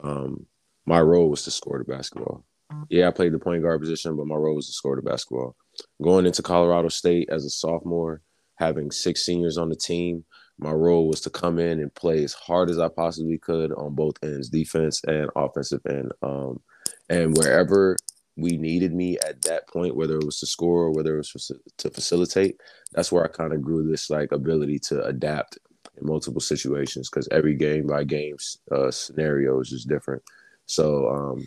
Um, 0.03 0.47
my 0.87 1.00
role 1.00 1.29
was 1.29 1.43
to 1.45 1.50
score 1.50 1.79
the 1.79 1.85
basketball. 1.85 2.45
Yeah, 2.88 3.09
I 3.09 3.11
played 3.11 3.33
the 3.33 3.38
point 3.38 3.62
guard 3.62 3.81
position, 3.81 4.17
but 4.17 4.26
my 4.26 4.35
role 4.35 4.55
was 4.55 4.67
to 4.67 4.73
score 4.73 4.97
the 4.97 5.03
basketball. 5.03 5.57
Going 6.03 6.26
into 6.26 6.43
Colorado 6.43 6.88
State 6.88 7.29
as 7.31 7.45
a 7.45 7.50
sophomore, 7.50 8.23
having 8.57 8.91
six 8.91 9.25
seniors 9.25 9.59
on 9.59 9.69
the 9.69 9.77
team, 9.77 10.25
my 10.59 10.73
role 10.73 11.09
was 11.09 11.21
to 11.23 11.31
come 11.31 11.59
in 11.59 11.81
and 11.81 11.95
play 11.95 12.25
as 12.25 12.33
hard 12.33 12.71
as 12.71 12.79
I 12.79 12.89
possibly 12.89 13.39
could 13.39 13.73
on 13.73 13.95
both 13.95 14.17
ends, 14.23 14.49
defense 14.49 15.03
and 15.05 15.31
offensive 15.37 15.83
end. 15.89 16.13
Um, 16.23 16.61
and 17.09 17.37
wherever 17.37 17.97
we 18.37 18.57
needed 18.57 18.95
me 18.95 19.19
at 19.27 19.43
that 19.43 19.69
point, 19.69 19.97
whether 19.97 20.17
it 20.17 20.25
was 20.25 20.41
to 20.41 20.47
score 20.47 20.85
or 20.85 20.93
whether 20.93 21.15
it 21.19 21.27
was 21.35 21.51
to 21.79 21.91
facilitate, 21.91 22.61
that's 22.93 23.13
where 23.13 23.25
I 23.25 23.29
kind 23.29 23.53
of 23.53 23.63
grew 23.63 23.89
this 23.89 24.11
like 24.11 24.33
ability 24.33 24.79
to 24.89 25.05
adapt 25.05 25.59
in 25.99 26.07
multiple 26.07 26.41
situations 26.41 27.09
because 27.11 27.29
every 27.31 27.55
game 27.55 27.87
by 27.87 28.05
game 28.05 28.37
uh, 28.73 28.91
scenario 28.91 29.61
is 29.61 29.71
just 29.71 29.89
different. 29.89 30.23
So 30.67 31.09
um, 31.09 31.47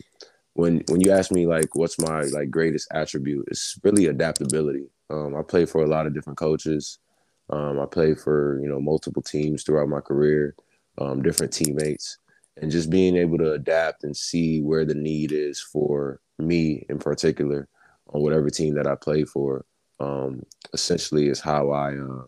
when 0.53 0.83
when 0.89 1.01
you 1.01 1.11
ask 1.11 1.31
me 1.31 1.45
like 1.45 1.75
what's 1.75 1.99
my 1.99 2.21
like 2.23 2.49
greatest 2.49 2.87
attribute, 2.93 3.47
it's 3.49 3.77
really 3.83 4.07
adaptability. 4.07 4.87
Um, 5.09 5.35
I 5.35 5.41
played 5.43 5.69
for 5.69 5.83
a 5.83 5.87
lot 5.87 6.05
of 6.05 6.13
different 6.13 6.37
coaches. 6.37 6.99
Um, 7.49 7.79
I 7.79 7.85
played 7.85 8.19
for 8.19 8.59
you 8.61 8.69
know 8.69 8.79
multiple 8.79 9.21
teams 9.21 9.63
throughout 9.63 9.89
my 9.89 10.01
career, 10.01 10.55
um, 10.99 11.21
different 11.21 11.53
teammates, 11.53 12.17
and 12.57 12.71
just 12.71 12.89
being 12.89 13.15
able 13.15 13.37
to 13.39 13.53
adapt 13.53 14.03
and 14.03 14.15
see 14.15 14.61
where 14.61 14.85
the 14.85 14.95
need 14.95 15.31
is 15.31 15.59
for 15.61 16.19
me 16.37 16.85
in 16.89 16.99
particular 16.99 17.67
on 18.13 18.21
whatever 18.21 18.49
team 18.49 18.75
that 18.75 18.87
I 18.87 18.95
play 18.95 19.23
for. 19.23 19.65
Um, 19.99 20.43
essentially, 20.73 21.27
is 21.27 21.39
how 21.39 21.71
I 21.71 21.97
uh, 21.97 22.25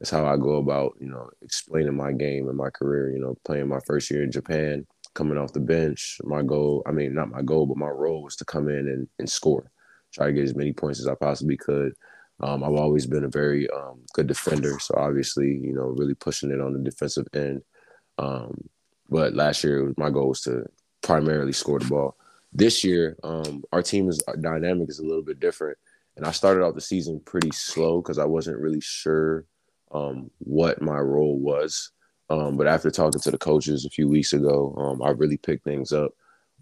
is 0.00 0.10
how 0.10 0.26
I 0.26 0.36
go 0.36 0.56
about 0.56 0.94
you 1.00 1.08
know 1.08 1.30
explaining 1.42 1.96
my 1.96 2.12
game 2.12 2.48
and 2.48 2.56
my 2.56 2.70
career. 2.70 3.10
You 3.10 3.20
know, 3.20 3.36
playing 3.44 3.68
my 3.68 3.80
first 3.86 4.10
year 4.10 4.22
in 4.22 4.32
Japan, 4.32 4.86
coming 5.16 5.38
off 5.38 5.52
the 5.52 5.60
bench. 5.60 6.18
My 6.24 6.42
goal, 6.42 6.82
I 6.86 6.92
mean, 6.92 7.14
not 7.14 7.30
my 7.30 7.42
goal, 7.42 7.66
but 7.66 7.76
my 7.76 7.88
role 7.88 8.22
was 8.22 8.36
to 8.36 8.44
come 8.44 8.68
in 8.68 8.86
and, 8.88 9.08
and 9.18 9.28
score, 9.28 9.70
try 10.16 10.26
to 10.26 10.32
get 10.32 10.44
as 10.44 10.54
many 10.54 10.72
points 10.72 10.98
as 10.98 11.06
I 11.06 11.14
possibly 11.14 11.56
could. 11.56 11.92
Um, 12.40 12.64
I've 12.64 12.72
always 12.74 13.06
been 13.06 13.24
a 13.24 13.28
very 13.28 13.68
um, 13.70 14.00
good 14.14 14.26
defender, 14.26 14.78
so 14.78 14.94
obviously, 14.96 15.48
you 15.48 15.72
know, 15.72 15.94
really 15.96 16.14
pushing 16.14 16.50
it 16.50 16.60
on 16.60 16.72
the 16.72 16.78
defensive 16.78 17.26
end. 17.34 17.62
Um, 18.18 18.68
but 19.08 19.34
last 19.34 19.62
year, 19.62 19.92
my 19.96 20.10
goal 20.10 20.28
was 20.28 20.42
to 20.42 20.66
primarily 21.02 21.52
score 21.52 21.78
the 21.78 21.86
ball. 21.86 22.16
This 22.52 22.84
year, 22.84 23.16
um, 23.22 23.62
our 23.72 23.82
team 23.82 24.08
is 24.08 24.22
our 24.26 24.36
dynamic 24.36 24.88
is 24.88 24.98
a 24.98 25.06
little 25.06 25.22
bit 25.22 25.40
different, 25.40 25.78
and 26.16 26.26
I 26.26 26.30
started 26.30 26.64
out 26.64 26.74
the 26.74 26.80
season 26.80 27.20
pretty 27.24 27.50
slow 27.52 28.00
because 28.00 28.18
I 28.18 28.24
wasn't 28.24 28.58
really 28.58 28.80
sure 28.80 29.44
um, 29.92 30.30
what 30.38 30.82
my 30.82 30.98
role 30.98 31.38
was. 31.38 31.90
Um, 32.28 32.56
but 32.56 32.66
after 32.66 32.90
talking 32.90 33.20
to 33.20 33.30
the 33.30 33.38
coaches 33.38 33.84
a 33.84 33.90
few 33.90 34.08
weeks 34.08 34.32
ago, 34.32 34.98
I 35.02 35.10
really 35.10 35.36
picked 35.36 35.64
things 35.64 35.92
up 35.92 36.12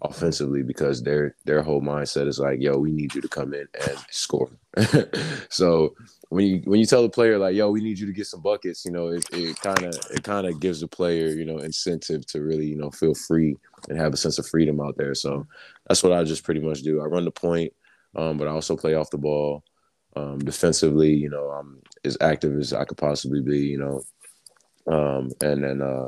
offensively 0.01 0.61
because 0.61 1.01
their 1.01 1.35
their 1.45 1.61
whole 1.61 1.81
mindset 1.81 2.27
is 2.27 2.39
like, 2.39 2.61
yo, 2.61 2.77
we 2.77 2.91
need 2.91 3.13
you 3.15 3.21
to 3.21 3.27
come 3.27 3.53
in 3.53 3.67
and 3.87 3.97
score. 4.09 4.49
so 5.49 5.95
when 6.29 6.45
you 6.45 6.61
when 6.65 6.79
you 6.79 6.85
tell 6.85 7.01
the 7.01 7.09
player 7.09 7.37
like, 7.37 7.55
yo, 7.55 7.71
we 7.71 7.81
need 7.81 7.97
you 7.97 8.05
to 8.05 8.13
get 8.13 8.27
some 8.27 8.41
buckets, 8.41 8.85
you 8.85 8.91
know, 8.91 9.07
it 9.07 9.59
kind 9.61 9.83
of 9.83 9.95
it 10.11 10.23
kind 10.23 10.47
of 10.47 10.59
gives 10.59 10.81
the 10.81 10.87
player, 10.87 11.27
you 11.29 11.45
know, 11.45 11.59
incentive 11.59 12.25
to 12.27 12.41
really, 12.41 12.65
you 12.65 12.77
know, 12.77 12.91
feel 12.91 13.13
free 13.13 13.55
and 13.89 13.99
have 13.99 14.13
a 14.13 14.17
sense 14.17 14.37
of 14.37 14.47
freedom 14.47 14.81
out 14.81 14.97
there. 14.97 15.15
So 15.15 15.47
that's 15.87 16.03
what 16.03 16.13
I 16.13 16.23
just 16.23 16.43
pretty 16.43 16.61
much 16.61 16.81
do. 16.81 17.01
I 17.01 17.05
run 17.05 17.25
the 17.25 17.31
point, 17.31 17.73
um, 18.15 18.37
but 18.37 18.47
I 18.47 18.51
also 18.51 18.75
play 18.75 18.95
off 18.95 19.09
the 19.11 19.17
ball. 19.17 19.63
Um, 20.17 20.39
defensively, 20.39 21.13
you 21.13 21.29
know, 21.29 21.49
I'm 21.49 21.81
as 22.05 22.17
active 22.21 22.57
as 22.57 22.71
I 22.71 22.85
could 22.85 22.97
possibly 22.97 23.41
be, 23.41 23.59
you 23.59 23.77
know, 23.77 24.01
um, 24.87 25.31
and 25.41 25.63
then 25.63 25.81
uh, 25.81 26.07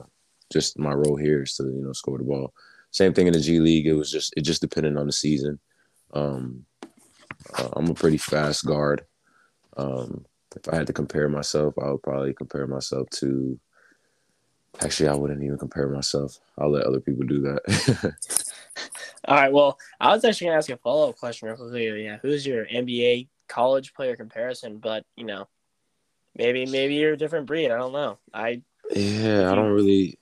just 0.52 0.80
my 0.80 0.94
role 0.94 1.18
here 1.18 1.44
is 1.44 1.56
to 1.56 1.64
you 1.64 1.84
know 1.84 1.94
score 1.94 2.18
the 2.18 2.24
ball. 2.24 2.54
Same 2.98 3.14
thing 3.14 3.28
in 3.28 3.34
the 3.34 3.40
G 3.40 3.60
League. 3.60 3.86
It 3.86 3.94
was 3.94 4.12
just 4.12 4.34
it 4.36 4.42
just 4.42 4.60
depended 4.60 4.98
on 4.98 5.06
the 5.06 5.14
season. 5.14 5.60
Um, 6.14 6.66
uh, 7.56 7.70
I'm 7.74 7.92
a 7.92 7.94
pretty 7.94 8.18
fast 8.18 8.66
guard. 8.66 9.06
Um, 9.78 10.26
if 10.56 10.68
I 10.68 10.78
had 10.78 10.88
to 10.88 10.94
compare 10.94 11.30
myself, 11.30 11.76
I 11.80 11.92
would 11.92 12.02
probably 12.02 12.34
compare 12.34 12.66
myself 12.66 13.08
to. 13.22 13.60
Actually, 14.82 15.10
I 15.10 15.14
wouldn't 15.14 15.44
even 15.44 15.60
compare 15.60 15.88
myself. 15.90 16.40
I'll 16.58 16.72
let 16.72 16.86
other 16.86 17.00
people 17.00 17.24
do 17.28 17.42
that. 17.42 18.16
All 19.28 19.36
right. 19.36 19.54
Well, 19.54 19.78
I 20.00 20.16
was 20.16 20.26
actually 20.26 20.48
gonna 20.48 20.58
ask 20.58 20.72
a 20.72 20.78
follow 20.78 21.10
up 21.10 21.18
question 21.18 21.48
real 21.48 21.58
quickly. 21.58 22.04
Yeah, 22.04 22.18
who's 22.24 22.48
your 22.48 22.66
NBA 22.66 23.28
college 23.48 23.94
player 23.94 24.16
comparison? 24.16 24.80
But 24.80 25.06
you 25.16 25.26
know, 25.26 25.48
maybe 26.36 26.66
maybe 26.66 26.96
you're 26.96 27.14
a 27.14 27.18
different 27.18 27.46
breed. 27.46 27.70
I 27.70 27.78
don't 27.78 27.94
know. 27.94 28.18
I 28.34 28.64
yeah, 28.90 29.52
I 29.52 29.56
don't 29.56 29.72
really, 29.74 30.18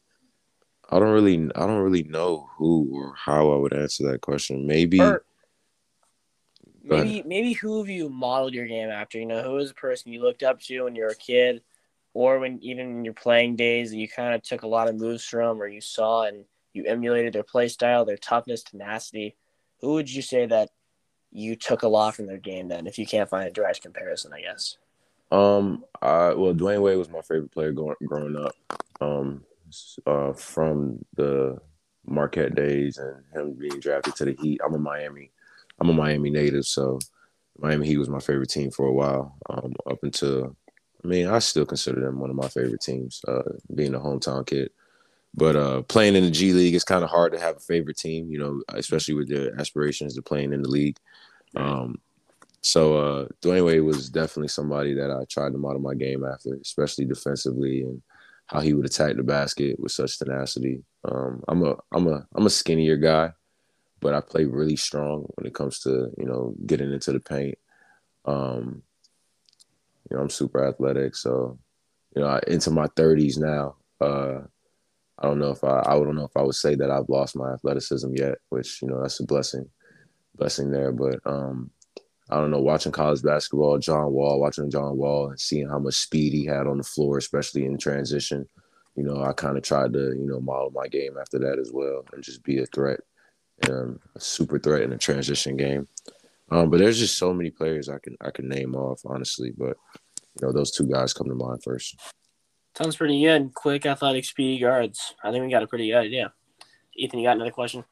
I 0.90 1.00
don't 1.00 1.12
really, 1.12 1.50
I 1.56 1.66
don't 1.66 1.82
really 1.82 2.04
know 2.04 2.50
who 2.58 2.90
or 2.94 3.14
how 3.16 3.52
I 3.52 3.58
would 3.58 3.74
answer 3.74 4.12
that 4.12 4.22
question. 4.22 4.68
Maybe. 4.68 5.02
Or, 5.02 5.24
maybe 6.84 7.24
maybe 7.26 7.54
who 7.54 7.80
have 7.80 7.90
you 7.90 8.10
modeled 8.10 8.54
your 8.54 8.68
game 8.68 8.90
after? 8.90 9.18
You 9.18 9.26
know, 9.26 9.42
who 9.42 9.54
was 9.54 9.70
the 9.70 9.76
person 9.76 10.12
you 10.12 10.22
looked 10.22 10.44
up 10.44 10.62
to 10.62 10.84
when 10.84 10.96
you 10.96 11.04
were 11.04 11.10
a 11.10 11.16
kid, 11.16 11.62
or 12.14 12.40
when 12.40 12.60
even 12.62 12.90
in 12.90 13.06
your 13.06 13.14
playing 13.14 13.56
days, 13.56 13.94
you 13.94 14.08
kind 14.08 14.36
of 14.36 14.44
took 14.44 14.64
a 14.64 14.68
lot 14.68 14.88
of 14.88 14.96
moves 14.96 15.26
from, 15.26 15.62
or 15.62 15.68
you 15.68 15.82
saw 15.82 16.24
and 16.24 16.46
you 16.74 16.86
emulated 16.86 17.34
their 17.34 17.44
play 17.44 17.68
style, 17.68 18.06
their 18.06 18.18
toughness, 18.18 18.64
tenacity. 18.64 19.36
Who 19.82 19.94
would 19.94 20.10
you 20.10 20.22
say 20.22 20.46
that 20.46 20.70
you 21.32 21.56
took 21.56 21.84
a 21.84 21.88
lot 21.88 22.16
from 22.16 22.28
their 22.28 22.38
game? 22.38 22.68
Then, 22.68 22.88
if 22.88 23.00
you 23.00 23.06
can't 23.06 23.30
find 23.30 23.48
a 23.48 23.52
direct 23.52 23.82
comparison, 23.82 24.34
I 24.34 24.42
guess. 24.42 24.78
Um, 25.32 25.84
I 26.02 26.34
well, 26.34 26.54
Dwyane 26.54 26.82
Wade 26.82 26.98
was 26.98 27.10
my 27.10 27.22
favorite 27.22 27.52
player 27.52 27.72
going, 27.72 27.96
growing 28.06 28.38
up. 28.38 28.56
Um, 29.02 29.44
uh, 30.06 30.34
from 30.34 31.04
the 31.16 31.58
Marquette 32.06 32.56
days 32.56 32.98
and 32.98 33.24
him 33.34 33.54
being 33.54 33.80
drafted 33.80 34.16
to 34.16 34.26
the 34.26 34.38
Heat. 34.42 34.62
I'm 34.64 34.74
a 34.74 34.80
Miami, 34.80 35.32
I'm 35.80 35.90
a 35.90 35.94
Miami 35.94 36.30
native, 36.30 36.66
so 36.66 37.00
Miami 37.58 37.88
Heat 37.88 37.98
was 37.98 38.10
my 38.10 38.20
favorite 38.20 38.50
team 38.50 38.72
for 38.72 38.88
a 38.88 38.94
while. 38.94 39.38
Um, 39.50 39.74
up 39.90 40.00
until, 40.04 40.56
I 41.04 41.08
mean, 41.08 41.28
I 41.28 41.40
still 41.40 41.66
consider 41.66 42.02
them 42.02 42.20
one 42.20 42.30
of 42.30 42.36
my 42.36 42.48
favorite 42.48 42.82
teams. 42.82 43.22
Uh, 43.28 43.44
being 43.74 43.96
a 43.96 44.00
hometown 44.00 44.46
kid, 44.46 44.72
but 45.34 45.56
uh, 45.56 45.82
playing 45.84 46.16
in 46.16 46.24
the 46.24 46.32
G 46.32 46.54
League, 46.54 46.76
it's 46.76 46.84
kind 46.84 47.04
of 47.04 47.10
hard 47.10 47.34
to 47.34 47.40
have 47.40 47.58
a 47.58 47.62
favorite 47.62 47.98
team. 47.98 48.30
You 48.30 48.40
know, 48.40 48.62
especially 48.70 49.16
with 49.16 49.30
their 49.30 49.60
aspirations 49.60 50.16
to 50.16 50.22
playing 50.22 50.54
in 50.54 50.62
the 50.62 50.70
league. 50.70 50.98
Um, 51.56 52.00
so 52.62 52.98
uh, 52.98 53.28
Dwyane 53.44 53.66
Wade 53.66 53.82
was 53.84 54.10
definitely 54.10 54.48
somebody 54.48 54.96
that 54.96 55.12
I 55.12 55.24
tried 55.30 55.52
to 55.52 55.58
model 55.60 55.82
my 55.82 55.94
game 55.94 56.26
after, 56.26 56.56
especially 56.56 57.06
defensively 57.06 57.84
and 57.84 58.02
how 58.48 58.60
he 58.60 58.74
would 58.74 58.86
attack 58.86 59.16
the 59.16 59.24
basket 59.24 59.80
with 59.80 59.92
such 59.92 60.20
tenacity. 60.20 60.84
Um, 61.04 61.44
I'm 61.48 61.64
a 61.64 61.76
I'm 61.92 62.08
a 62.08 62.26
I'm 62.36 62.46
a 62.46 62.50
skinnier 62.50 62.98
guy, 62.98 63.32
but 64.02 64.14
I 64.14 64.22
play 64.22 64.46
really 64.46 64.76
strong 64.76 65.26
when 65.36 65.48
it 65.48 65.54
comes 65.54 65.80
to 65.80 66.12
you 66.18 66.26
know 66.26 66.56
getting 66.66 66.92
into 66.92 67.12
the 67.12 67.20
paint. 67.20 67.58
Um, 68.26 68.84
you 70.10 70.18
know, 70.18 70.24
I'm 70.24 70.30
super 70.30 70.68
athletic, 70.68 71.16
so 71.16 71.58
you 72.16 72.22
know, 72.22 72.40
into 72.48 72.72
my 72.72 72.88
30s 72.88 73.38
now. 73.38 73.76
Uh, 74.00 74.42
I 75.18 75.28
don't 75.28 75.40
know 75.40 75.52
if 75.52 75.64
I 75.64 75.82
I 75.86 75.94
don't 75.96 76.16
know 76.16 76.26
if 76.26 76.36
I 76.36 76.42
would 76.42 76.56
say 76.56 76.76
that 76.76 76.92
I've 76.92 77.10
lost 77.10 77.36
my 77.36 77.54
athleticism 77.54 78.14
yet, 78.16 78.38
which 78.50 78.82
you 78.82 78.88
know 78.88 79.02
that's 79.02 79.20
a 79.20 79.26
blessing, 79.26 79.70
blessing 80.36 80.72
there. 80.72 80.92
But 80.92 81.20
um, 81.26 81.72
I 82.30 82.38
don't 82.38 82.52
know, 82.52 82.62
watching 82.62 82.92
college 82.92 83.22
basketball, 83.22 83.78
John 83.78 84.12
Wall, 84.12 84.40
watching 84.40 84.72
John 84.72 84.98
Wall 84.98 85.30
and 85.30 85.40
seeing 85.40 85.70
how 85.70 85.78
much 85.78 85.96
speed 85.96 86.34
he 86.34 86.46
had 86.46 86.66
on 86.66 86.78
the 86.78 86.84
floor, 86.84 87.18
especially 87.18 87.66
in 87.66 87.78
transition. 87.78 88.48
You 88.96 89.04
know, 89.04 89.24
I 89.24 89.34
kind 89.34 89.58
of 89.58 89.64
tried 89.64 89.94
to, 89.94 90.16
you 90.18 90.26
know, 90.26 90.40
model 90.40 90.72
my 90.72 90.88
game 90.88 91.18
after 91.20 91.38
that 91.40 91.60
as 91.60 91.72
well 91.72 92.04
and 92.14 92.24
just 92.24 92.44
be 92.44 92.60
a 92.60 92.66
threat, 92.66 93.02
um, 93.70 94.00
a 94.16 94.20
super 94.20 94.58
threat 94.58 94.82
in 94.82 94.94
a 94.94 94.98
transition 94.98 95.56
game. 95.56 95.88
Um, 96.50 96.70
but 96.70 96.80
there's 96.80 97.00
just 97.00 97.18
so 97.18 97.34
many 97.34 97.50
players 97.50 97.90
I 97.90 97.98
can 98.00 98.16
I 98.22 98.32
can 98.32 98.48
name 98.48 98.76
off, 98.76 99.02
honestly. 99.06 99.52
But 99.56 99.78
you 100.40 100.48
know, 100.48 100.52
those 100.52 100.72
two 100.72 100.88
guys 100.88 101.14
come 101.14 101.28
to 101.28 101.36
mind 101.36 101.64
first. 101.64 102.00
Sounds 102.78 102.96
pretty 102.96 103.22
good. 103.24 103.54
Quick, 103.54 103.86
athletic, 103.86 104.26
speedy 104.26 104.60
guards. 104.60 105.16
I 105.24 105.32
think 105.32 105.44
we 105.44 105.52
got 105.52 105.64
a 105.64 105.68
pretty 105.68 105.90
good 105.90 105.98
idea. 105.98 106.34
Ethan, 106.96 107.20
you 107.20 107.28
got 107.28 107.36
another 107.36 107.52
question? 107.52 107.84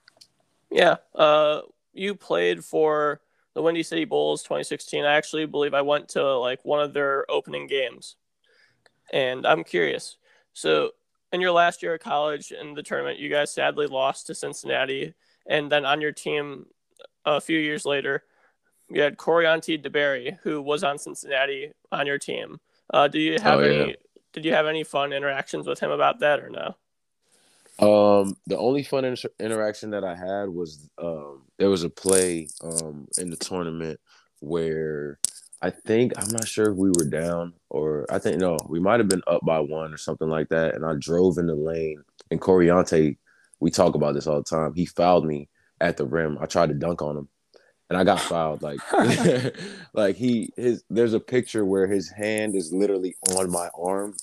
Yeah. 0.70 0.98
Uh, 1.16 1.62
you 1.94 2.16
played 2.16 2.64
for 2.64 3.22
the 3.56 3.62
Windy 3.62 3.84
City 3.84 4.06
Bulls 4.06 4.44
2016. 4.44 5.06
I 5.06 5.16
actually 5.16 5.46
believe 5.46 5.74
I 5.74 5.82
went 5.82 6.10
to 6.10 6.38
like 6.38 6.64
one 6.64 6.82
of 6.82 6.94
their 6.94 7.30
opening 7.30 7.68
games. 7.68 8.16
And 9.12 9.46
I'm 9.46 9.64
curious. 9.64 10.18
So, 10.54 10.92
in 11.32 11.42
your 11.42 11.52
last 11.52 11.82
year 11.82 11.96
of 11.96 12.00
college 12.00 12.52
in 12.52 12.76
the 12.76 12.84
tournament, 12.84 13.20
you 13.20 13.30
guys 13.30 13.52
sadly 13.52 13.88
lost 13.88 14.28
to 14.28 14.36
Cincinnati. 14.36 15.14
And 15.48 15.72
then 15.72 15.84
on 15.84 16.00
your 16.00 16.12
team 16.12 16.68
a 17.26 17.42
few 17.42 17.58
years 17.58 17.86
later, 17.86 18.24
you 18.90 19.02
had 19.02 19.18
Coreontae 19.18 19.84
DeBerry, 19.84 20.38
who 20.44 20.62
was 20.62 20.84
on 20.84 21.00
Cincinnati 21.00 21.72
on 21.92 22.06
your 22.06 22.20
team. 22.20 22.60
Uh, 22.94 23.08
do 23.08 23.20
you 23.20 23.40
have 23.40 23.60
oh, 23.60 23.64
yeah. 23.64 23.84
any? 23.84 23.96
Did 24.34 24.46
you 24.46 24.54
have 24.54 24.68
any 24.68 24.84
fun 24.84 25.14
interactions 25.14 25.68
with 25.68 25.80
him 25.80 25.92
about 25.92 26.20
that 26.20 26.40
or 26.40 26.50
no? 26.50 26.76
Um, 27.80 28.38
the 28.48 28.58
only 28.58 28.84
fun 28.84 29.06
inter- 29.06 29.30
interaction 29.40 29.92
that 29.92 30.04
I 30.04 30.16
had 30.16 30.50
was 30.50 30.90
um, 31.02 31.44
there 31.60 31.70
was 31.70 31.84
a 31.84 31.90
play 31.90 32.48
um, 32.64 33.08
in 33.18 33.30
the 33.30 33.38
tournament 33.38 34.00
where 34.40 35.20
I 35.62 35.72
think 35.72 36.14
I'm 36.18 36.30
not 36.30 36.48
sure 36.48 36.72
if 36.72 36.78
we 36.78 36.92
were 36.92 37.06
down 37.10 37.54
or 37.70 38.06
I 38.10 38.20
think 38.20 38.40
no, 38.40 38.58
we 38.70 38.80
might 38.80 39.00
have 39.00 39.10
been 39.10 39.24
up 39.28 39.42
by 39.46 39.60
one 39.60 39.94
or 39.94 39.98
something 39.98 40.30
like 40.30 40.50
that. 40.50 40.76
And 40.76 40.86
I 40.86 40.94
drove 41.00 41.38
in 41.38 41.48
the 41.48 41.56
lane 41.56 42.04
and 42.32 42.42
Coreontae, 42.42 43.18
we 43.60 43.72
talk 43.72 43.96
about 43.96 44.14
this 44.14 44.28
all 44.28 44.38
the 44.38 44.44
time. 44.44 44.74
He 44.76 44.86
fouled 44.86 45.26
me 45.26 45.50
at 45.82 45.98
the 45.98 46.06
rim. 46.06 46.38
I 46.42 46.46
tried 46.46 46.70
to 46.70 46.76
dunk 46.76 47.02
on 47.02 47.18
him 47.18 47.30
and 47.90 47.98
I 47.98 48.04
got 48.04 48.22
fouled. 48.22 48.62
Like, 48.62 48.80
like 49.94 50.16
he 50.16 50.52
his 50.58 50.84
there's 50.90 51.14
a 51.14 51.20
picture 51.20 51.66
where 51.66 51.88
his 51.88 52.12
hand 52.12 52.56
is 52.56 52.74
literally 52.74 53.16
on 53.38 53.52
my 53.52 53.70
arm 53.78 54.16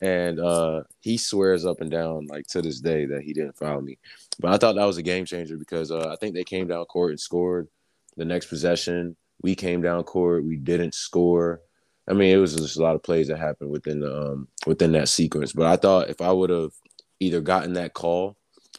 and 0.00 0.38
uh, 0.38 0.82
he 1.00 1.16
swears 1.16 1.64
up 1.64 1.80
and 1.80 1.90
down 1.90 2.26
like 2.26 2.46
to 2.48 2.62
this 2.62 2.80
day 2.80 3.06
that 3.06 3.22
he 3.22 3.32
didn't 3.32 3.56
foul 3.56 3.80
me. 3.80 3.98
But 4.38 4.52
I 4.52 4.58
thought 4.58 4.76
that 4.76 4.84
was 4.84 4.98
a 4.98 5.02
game 5.02 5.24
changer 5.24 5.56
because 5.56 5.90
uh, 5.90 6.10
I 6.10 6.16
think 6.16 6.34
they 6.34 6.44
came 6.44 6.68
down 6.68 6.84
court 6.86 7.10
and 7.10 7.20
scored 7.20 7.68
the 8.16 8.24
next 8.24 8.46
possession. 8.46 9.16
We 9.42 9.54
came 9.54 9.82
down 9.82 10.02
court, 10.04 10.44
we 10.44 10.56
didn't 10.56 10.94
score. 10.94 11.60
I 12.08 12.12
mean, 12.12 12.32
it 12.32 12.38
was 12.38 12.54
just 12.54 12.78
a 12.78 12.82
lot 12.82 12.94
of 12.94 13.02
plays 13.02 13.28
that 13.28 13.38
happened 13.38 13.70
within 13.70 14.00
the 14.00 14.32
um, 14.32 14.48
within 14.66 14.92
that 14.92 15.08
sequence. 15.08 15.52
But 15.52 15.66
I 15.66 15.76
thought 15.76 16.10
if 16.10 16.20
I 16.20 16.30
would 16.30 16.50
have 16.50 16.72
either 17.18 17.40
gotten 17.40 17.72
that 17.74 17.94
call 17.94 18.36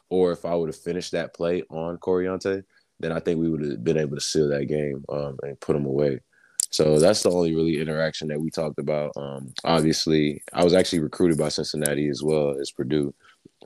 or 0.09 0.31
if 0.31 0.45
I 0.45 0.55
would 0.55 0.69
have 0.69 0.79
finished 0.79 1.11
that 1.11 1.33
play 1.33 1.63
on 1.69 1.97
Coreontae, 1.97 2.63
then 2.99 3.11
I 3.11 3.19
think 3.19 3.39
we 3.39 3.49
would 3.49 3.63
have 3.63 3.83
been 3.83 3.97
able 3.97 4.15
to 4.15 4.21
seal 4.21 4.49
that 4.49 4.65
game 4.65 5.03
um, 5.09 5.37
and 5.43 5.59
put 5.59 5.73
them 5.73 5.85
away. 5.85 6.21
So 6.69 6.99
that's 6.99 7.23
the 7.23 7.31
only 7.31 7.55
really 7.55 7.79
interaction 7.79 8.27
that 8.27 8.41
we 8.41 8.49
talked 8.49 8.79
about. 8.79 9.11
Um, 9.15 9.53
obviously, 9.63 10.41
I 10.53 10.63
was 10.63 10.73
actually 10.73 10.99
recruited 10.99 11.37
by 11.37 11.49
Cincinnati 11.49 12.09
as 12.09 12.23
well 12.23 12.57
as 12.59 12.71
Purdue, 12.71 13.13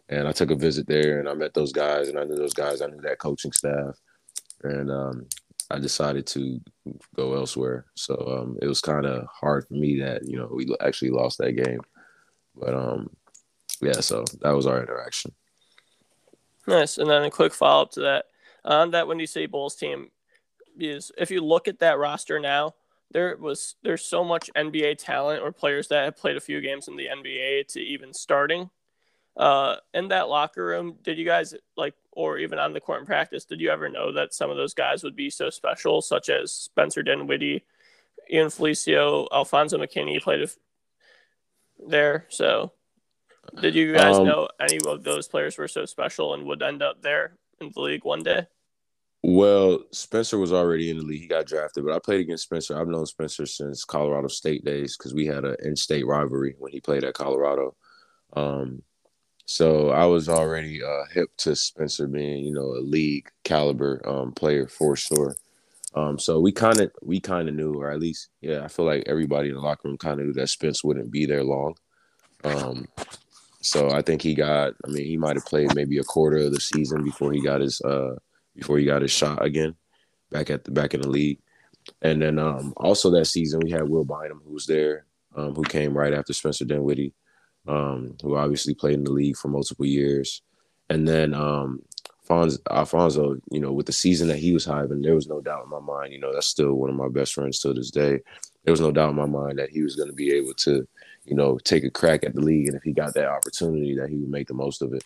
and 0.10 0.28
I 0.28 0.32
took 0.32 0.52
a 0.52 0.56
visit 0.56 0.88
there 0.88 1.20
and 1.20 1.28
I 1.28 1.34
met 1.34 1.54
those 1.54 1.72
guys 1.72 2.10
and 2.10 2.20
I 2.20 2.24
knew 2.24 2.36
those 2.36 2.54
guys. 2.54 2.82
I 2.82 2.88
knew 2.88 3.02
that 3.02 3.20
coaching 3.20 3.52
staff, 3.52 3.98
and 4.64 4.92
um, 4.92 5.26
I 5.70 5.80
decided 5.80 6.28
to 6.28 6.60
go 7.16 7.34
elsewhere. 7.34 7.86
So 7.96 8.16
um, 8.16 8.58
it 8.62 8.68
was 8.68 8.82
kind 8.82 9.06
of 9.06 9.26
hard 9.28 9.68
for 9.68 9.74
me 9.74 10.00
that 10.02 10.28
you 10.28 10.38
know 10.38 10.50
we 10.52 10.68
actually 10.82 11.12
lost 11.12 11.40
that 11.40 11.54
game, 11.54 11.82
but 12.56 12.74
um, 12.74 13.10
yeah. 13.82 14.00
So 14.00 14.26
that 14.42 14.52
was 14.52 14.68
our 14.68 14.82
interaction. 14.82 15.34
Nice. 16.68 16.98
And 16.98 17.10
then 17.10 17.24
a 17.24 17.32
quick 17.32 17.54
follow 17.54 17.84
up 17.84 17.92
to 17.92 18.02
that 18.02 18.26
on 18.64 18.92
that 18.92 19.08
Windy 19.08 19.26
City 19.26 19.48
Bulls 19.48 19.76
team 19.76 20.10
is 20.80 21.12
if 21.18 21.32
you 21.32 21.44
look 21.44 21.68
at 21.68 21.80
that 21.80 21.98
roster 21.98 22.40
now, 22.40 22.76
there 23.12 23.36
was 23.38 23.76
there's 23.84 24.04
so 24.04 24.24
much 24.24 24.50
NBA 24.56 24.98
talent 24.98 25.44
or 25.44 25.52
players 25.52 25.88
that 25.90 26.06
have 26.06 26.18
played 26.18 26.38
a 26.38 26.42
few 26.42 26.62
games 26.62 26.88
in 26.88 26.96
the 26.96 27.08
NBA 27.08 27.68
to 27.74 27.80
even 27.80 28.14
starting. 28.14 28.70
Uh, 29.38 29.78
in 29.94 30.10
that 30.10 30.28
locker 30.28 30.66
room, 30.66 30.98
did 31.04 31.18
you 31.18 31.24
guys 31.24 31.54
like, 31.78 31.94
or 32.12 32.38
even 32.38 32.60
on 32.60 32.74
the 32.74 32.82
court 32.82 33.00
in 33.00 33.06
practice, 33.06 33.46
did 33.46 33.62
you 33.62 33.70
ever 33.70 33.88
know 33.88 34.12
that 34.12 34.34
some 34.34 34.50
of 34.50 34.58
those 34.58 34.74
guys 34.74 35.04
would 35.04 35.16
be 35.16 35.30
so 35.30 35.50
special, 35.50 36.02
such 36.02 36.30
as 36.30 36.52
Spencer 36.52 37.02
Dinwiddie, 37.02 37.64
Ian 38.30 38.48
Felicio, 38.48 39.28
Alfonzo 39.32 39.78
McKinnie 39.78 40.22
played 40.22 40.50
there. 41.88 42.26
So, 42.30 42.74
did 43.60 43.76
you 43.76 43.94
guys 43.94 44.18
um, 44.18 44.26
know 44.26 44.48
any 44.60 44.80
of 44.86 45.04
those 45.04 45.28
players 45.28 45.58
were 45.58 45.68
so 45.68 45.86
special 45.86 46.34
and 46.34 46.46
would 46.46 46.62
end 46.62 46.84
up 46.84 47.02
there 47.02 47.38
in 47.60 47.72
the 47.74 47.82
league 47.82 48.04
one 48.04 48.24
day? 48.24 48.48
Well, 49.24 49.84
Spencer 49.92 50.40
was 50.40 50.52
already 50.52 50.90
in 50.90 50.98
the 50.98 51.04
league. 51.04 51.22
He 51.22 51.28
got 51.28 51.46
drafted, 51.46 51.86
but 51.86 51.94
I 51.94 52.00
played 52.00 52.22
against 52.22 52.46
Spencer. 52.46 52.80
I've 52.80 52.88
known 52.88 53.06
Spencer 53.06 53.46
since 53.46 53.86
Colorado 53.86 54.28
State 54.28 54.66
days 54.66 54.98
because 54.98 55.14
we 55.14 55.28
had 55.28 55.46
an 55.46 55.58
in-state 55.64 56.08
rivalry 56.08 56.56
when 56.58 56.72
he 56.72 56.82
played 56.82 57.04
at 57.04 57.14
Colorado. 57.14 57.76
Um, 58.34 58.82
so 59.46 59.90
I 59.90 60.06
was 60.06 60.28
already 60.28 60.82
uh, 60.84 61.06
hip 61.14 61.30
to 61.38 61.56
Spencer 61.56 62.08
being, 62.08 62.46
you 62.46 62.54
know, 62.54 62.72
a 62.72 62.82
league 62.82 63.30
caliber 63.44 64.02
um, 64.08 64.32
player 64.32 64.68
for 64.68 64.96
sure. 64.96 65.36
Um, 65.94 66.18
so 66.18 66.40
we 66.40 66.52
kind 66.52 66.80
of 66.80 66.92
we 67.04 67.20
kind 67.20 67.50
of 67.50 67.56
knew, 67.56 67.74
or 67.74 67.92
at 67.92 68.00
least, 68.00 68.30
yeah, 68.40 68.64
I 68.64 68.70
feel 68.70 68.86
like 68.86 69.04
everybody 69.06 69.50
in 69.50 69.56
the 69.56 69.62
locker 69.62 69.88
room 69.88 69.98
kind 69.98 70.20
of 70.20 70.26
knew 70.26 70.34
that 70.34 70.48
Spence 70.48 70.84
wouldn't 70.84 71.12
be 71.12 71.26
there 71.26 71.44
long. 71.44 71.76
Um, 72.44 72.88
so 73.62 73.92
I 73.92 74.02
think 74.02 74.22
he 74.22 74.34
got. 74.34 74.74
I 74.86 74.90
mean, 74.90 75.06
he 75.06 75.18
might 75.18 75.36
have 75.36 75.46
played 75.46 75.76
maybe 75.76 75.98
a 75.98 76.04
quarter 76.04 76.38
of 76.38 76.54
the 76.54 76.62
season 76.62 77.04
before 77.04 77.34
he 77.34 77.42
got 77.42 77.62
his 77.62 77.82
uh, 77.82 78.16
before 78.62 78.78
he 78.78 78.86
got 78.86 79.02
his 79.02 79.12
shot 79.12 79.44
again, 79.44 79.76
back 80.30 80.52
at 80.52 80.64
the 80.64 80.72
back 80.72 80.94
in 80.94 81.02
the 81.02 81.10
league. 81.10 81.40
And 82.04 82.22
then 82.22 82.38
um, 82.38 82.74
also 82.78 83.10
that 83.10 83.26
season 83.26 83.60
we 83.64 83.72
had 83.72 83.90
Will 83.90 84.06
Bynum, 84.06 84.42
who 84.46 84.54
was 84.54 84.68
there, 84.68 85.06
um, 85.36 85.56
who 85.56 85.64
came 85.64 85.98
right 85.98 86.14
after 86.14 86.32
Spencer 86.32 86.64
Dinwiddie, 86.64 87.14
um, 87.68 88.16
who 88.22 88.38
obviously 88.38 88.76
played 88.76 88.94
in 88.94 89.04
the 89.04 89.12
league 89.12 89.36
for 89.36 89.48
multiple 89.48 89.86
years. 89.86 90.44
And 90.92 91.08
then 91.08 91.34
um, 91.34 91.82
Fonz, 92.30 92.60
Alfonzo, 92.70 93.38
you 93.50 93.60
know, 93.60 93.72
with 93.72 93.88
the 93.88 93.94
season 93.94 94.28
that 94.28 94.38
he 94.38 94.54
was 94.54 94.64
having, 94.64 95.02
there 95.02 95.16
was 95.16 95.28
no 95.28 95.42
doubt 95.42 95.64
in 95.64 95.70
my 95.70 95.80
mind. 95.80 96.14
You 96.14 96.20
know, 96.20 96.32
that's 96.32 96.48
still 96.48 96.74
one 96.74 96.92
of 96.92 96.96
my 96.96 97.10
best 97.10 97.34
friends 97.34 97.60
to 97.60 97.74
this 97.74 97.90
day. 97.90 98.20
There 98.64 98.72
was 98.72 98.82
no 98.82 98.92
doubt 98.92 99.10
in 99.10 99.16
my 99.16 99.26
mind 99.26 99.58
that 99.58 99.72
he 99.72 99.82
was 99.82 99.96
going 99.96 100.10
to 100.10 100.16
be 100.16 100.32
able 100.34 100.54
to, 100.54 100.88
you 101.26 101.36
know, 101.36 101.58
take 101.58 101.84
a 101.84 101.90
crack 101.90 102.24
at 102.24 102.36
the 102.36 102.42
league, 102.42 102.68
and 102.68 102.76
if 102.76 102.84
he 102.84 102.92
got 102.92 103.16
that 103.16 103.28
opportunity, 103.28 103.96
that 103.96 104.10
he 104.10 104.18
would 104.18 104.30
make 104.30 104.48
the 104.48 104.54
most 104.54 104.84
of 104.84 104.94
it. 104.94 105.04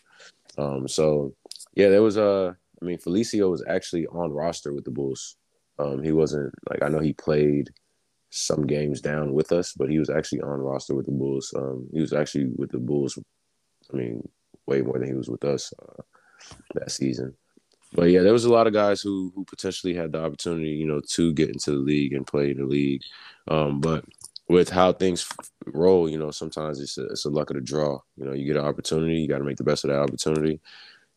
Um, 0.58 0.90
so, 0.90 1.34
yeah, 1.74 1.90
there 1.90 2.04
was 2.04 2.18
a 2.18 2.58
I 2.82 2.86
mean, 2.86 2.98
Felicio 2.98 3.50
was 3.50 3.64
actually 3.68 4.08
on 4.08 4.32
roster 4.32 4.74
with 4.74 4.86
the 4.86 4.92
Bulls. 4.92 5.38
Um, 5.80 6.04
he 6.04 6.12
wasn't 6.12 6.54
like 6.70 6.82
I 6.82 6.90
know 6.90 7.00
he 7.00 7.14
played 7.14 7.70
some 8.30 8.66
games 8.68 9.02
down 9.02 9.34
with 9.34 9.52
us, 9.52 9.74
but 9.74 9.90
he 9.90 10.00
was 10.00 10.10
actually 10.10 10.42
on 10.42 10.60
roster 10.60 10.96
with 10.96 11.06
the 11.06 11.12
Bulls. 11.12 11.54
Um, 11.56 11.88
he 11.94 12.02
was 12.02 12.14
actually 12.14 12.48
with 12.56 12.72
the 12.72 12.80
Bulls. 12.80 13.18
I 13.94 13.98
mean, 13.98 14.28
way 14.66 14.82
more 14.82 14.98
than 14.98 15.08
he 15.08 15.14
was 15.14 15.30
with 15.30 15.44
us 15.46 15.74
uh, 15.82 16.02
that 16.74 16.92
season. 16.92 17.36
But 17.94 18.10
yeah, 18.10 18.22
there 18.22 18.34
was 18.34 18.46
a 18.46 18.52
lot 18.52 18.68
of 18.68 18.74
guys 18.74 19.02
who 19.02 19.32
who 19.36 19.46
potentially 19.46 19.94
had 19.94 20.12
the 20.12 20.24
opportunity, 20.24 20.70
you 20.70 20.88
know, 20.88 21.02
to 21.12 21.34
get 21.34 21.50
into 21.50 21.72
the 21.72 21.78
league 21.78 22.14
and 22.14 22.28
play 22.28 22.52
in 22.52 22.58
the 22.58 22.66
league. 22.66 23.02
Um, 23.48 23.80
but 23.80 24.04
with 24.48 24.70
how 24.70 24.92
things 24.92 25.28
roll, 25.66 26.10
you 26.10 26.18
know, 26.18 26.32
sometimes 26.32 26.80
it's 26.80 26.98
a, 26.98 27.06
it's 27.06 27.26
a 27.26 27.30
luck 27.30 27.50
of 27.50 27.56
the 27.56 27.62
draw. 27.62 28.00
You 28.18 28.26
know, 28.26 28.34
you 28.34 28.46
get 28.46 28.58
an 28.58 28.66
opportunity, 28.66 29.16
you 29.16 29.28
got 29.28 29.40
to 29.40 29.44
make 29.44 29.58
the 29.58 29.64
best 29.64 29.84
of 29.86 29.90
that 29.90 30.00
opportunity. 30.00 30.60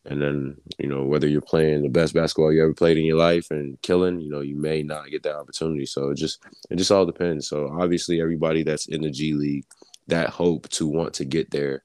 And 0.05 0.21
then, 0.21 0.57
you 0.77 0.87
know, 0.87 1.03
whether 1.03 1.27
you're 1.27 1.41
playing 1.41 1.83
the 1.83 1.89
best 1.89 2.13
basketball 2.13 2.53
you 2.53 2.63
ever 2.63 2.73
played 2.73 2.97
in 2.97 3.05
your 3.05 3.17
life 3.17 3.51
and 3.51 3.79
killing, 3.81 4.21
you 4.21 4.29
know, 4.31 4.39
you 4.39 4.55
may 4.55 4.81
not 4.81 5.09
get 5.09 5.23
that 5.23 5.35
opportunity. 5.35 5.85
So 5.85 6.09
it 6.09 6.17
just 6.17 6.43
it 6.69 6.77
just 6.77 6.91
all 6.91 7.05
depends. 7.05 7.47
So 7.47 7.69
obviously 7.79 8.21
everybody 8.21 8.63
that's 8.63 8.87
in 8.87 9.01
the 9.01 9.11
G 9.11 9.33
League, 9.33 9.65
that 10.07 10.29
hope 10.29 10.69
to 10.69 10.87
want 10.87 11.13
to 11.15 11.25
get 11.25 11.51
there 11.51 11.83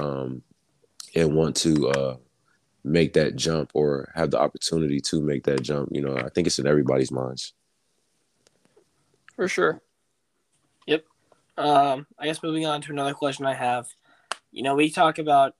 um 0.00 0.42
and 1.14 1.34
want 1.34 1.56
to 1.56 1.88
uh 1.88 2.16
make 2.84 3.14
that 3.14 3.34
jump 3.34 3.70
or 3.74 4.12
have 4.14 4.30
the 4.30 4.38
opportunity 4.38 5.00
to 5.00 5.22
make 5.22 5.44
that 5.44 5.62
jump, 5.62 5.88
you 5.90 6.02
know, 6.02 6.16
I 6.16 6.28
think 6.28 6.46
it's 6.46 6.58
in 6.58 6.66
everybody's 6.66 7.10
minds. 7.10 7.54
For 9.34 9.48
sure. 9.48 9.80
Yep. 10.86 11.04
Um, 11.56 12.06
I 12.18 12.26
guess 12.26 12.42
moving 12.42 12.66
on 12.66 12.82
to 12.82 12.92
another 12.92 13.14
question 13.14 13.46
I 13.46 13.54
have. 13.54 13.88
You 14.52 14.62
know, 14.62 14.74
we 14.74 14.90
talk 14.90 15.18
about 15.18 15.54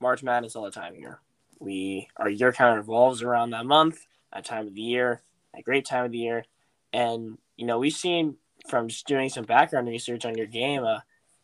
March 0.00 0.22
Madness 0.22 0.56
all 0.56 0.64
the 0.64 0.70
time 0.70 0.94
here. 0.94 1.20
We 1.60 2.08
our 2.16 2.28
year 2.28 2.52
kind 2.52 2.70
of 2.72 2.78
revolves 2.78 3.22
around 3.22 3.50
that 3.50 3.66
month, 3.66 4.06
that 4.32 4.44
time 4.44 4.66
of 4.66 4.74
the 4.74 4.80
year, 4.80 5.22
a 5.56 5.62
great 5.62 5.84
time 5.84 6.06
of 6.06 6.12
the 6.12 6.18
year, 6.18 6.44
and 6.92 7.38
you 7.56 7.66
know 7.66 7.78
we've 7.78 7.92
seen 7.92 8.36
from 8.68 8.88
just 8.88 9.06
doing 9.06 9.28
some 9.28 9.44
background 9.44 9.88
research 9.88 10.24
on 10.24 10.36
your 10.36 10.46
game 10.46 10.84
uh, 10.84 11.00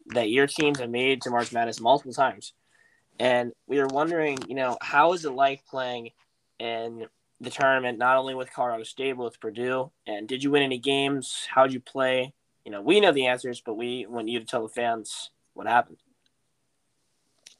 that 0.08 0.30
your 0.30 0.46
teams 0.46 0.78
have 0.78 0.90
made 0.90 1.22
to 1.22 1.30
March 1.30 1.52
Madness 1.52 1.80
multiple 1.80 2.14
times, 2.14 2.54
and 3.18 3.52
we 3.66 3.78
were 3.78 3.88
wondering, 3.88 4.38
you 4.48 4.54
know, 4.54 4.78
how 4.80 5.12
is 5.12 5.24
it 5.24 5.32
like 5.32 5.66
playing 5.66 6.10
in 6.58 7.06
the 7.40 7.50
tournament, 7.50 7.98
not 7.98 8.16
only 8.16 8.34
with 8.34 8.52
Colorado 8.52 8.84
State 8.84 9.12
but 9.12 9.24
with 9.24 9.40
Purdue, 9.40 9.90
and 10.06 10.26
did 10.26 10.42
you 10.42 10.50
win 10.50 10.62
any 10.62 10.78
games? 10.78 11.46
How'd 11.50 11.72
you 11.72 11.80
play? 11.80 12.32
You 12.64 12.72
know, 12.72 12.80
we 12.80 13.00
know 13.00 13.12
the 13.12 13.26
answers, 13.26 13.60
but 13.60 13.74
we 13.74 14.06
want 14.06 14.28
you 14.28 14.40
to 14.40 14.46
tell 14.46 14.62
the 14.62 14.68
fans 14.68 15.30
what 15.52 15.66
happened 15.66 15.98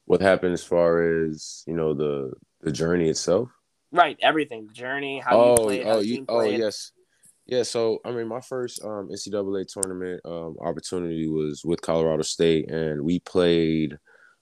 what 0.06 0.20
happened 0.20 0.54
as 0.54 0.64
far 0.64 1.24
as 1.24 1.62
you 1.66 1.74
know 1.74 1.94
the 1.94 2.32
the 2.62 2.72
journey 2.72 3.08
itself? 3.08 3.50
Right, 3.92 4.18
everything. 4.20 4.66
The 4.66 4.74
journey, 4.74 5.20
how 5.20 5.38
oh, 5.38 5.50
you 5.50 5.56
played, 5.56 5.86
oh, 5.86 6.00
you, 6.00 6.24
oh, 6.28 6.40
yes. 6.42 6.92
Yeah, 7.46 7.62
so 7.62 8.00
I 8.04 8.10
mean, 8.10 8.26
my 8.26 8.40
first 8.40 8.84
um, 8.84 9.08
NCAA 9.08 9.66
tournament 9.72 10.20
um, 10.24 10.56
opportunity 10.60 11.28
was 11.28 11.64
with 11.64 11.80
Colorado 11.80 12.22
State, 12.22 12.70
and 12.70 13.02
we 13.02 13.20
played 13.20 13.98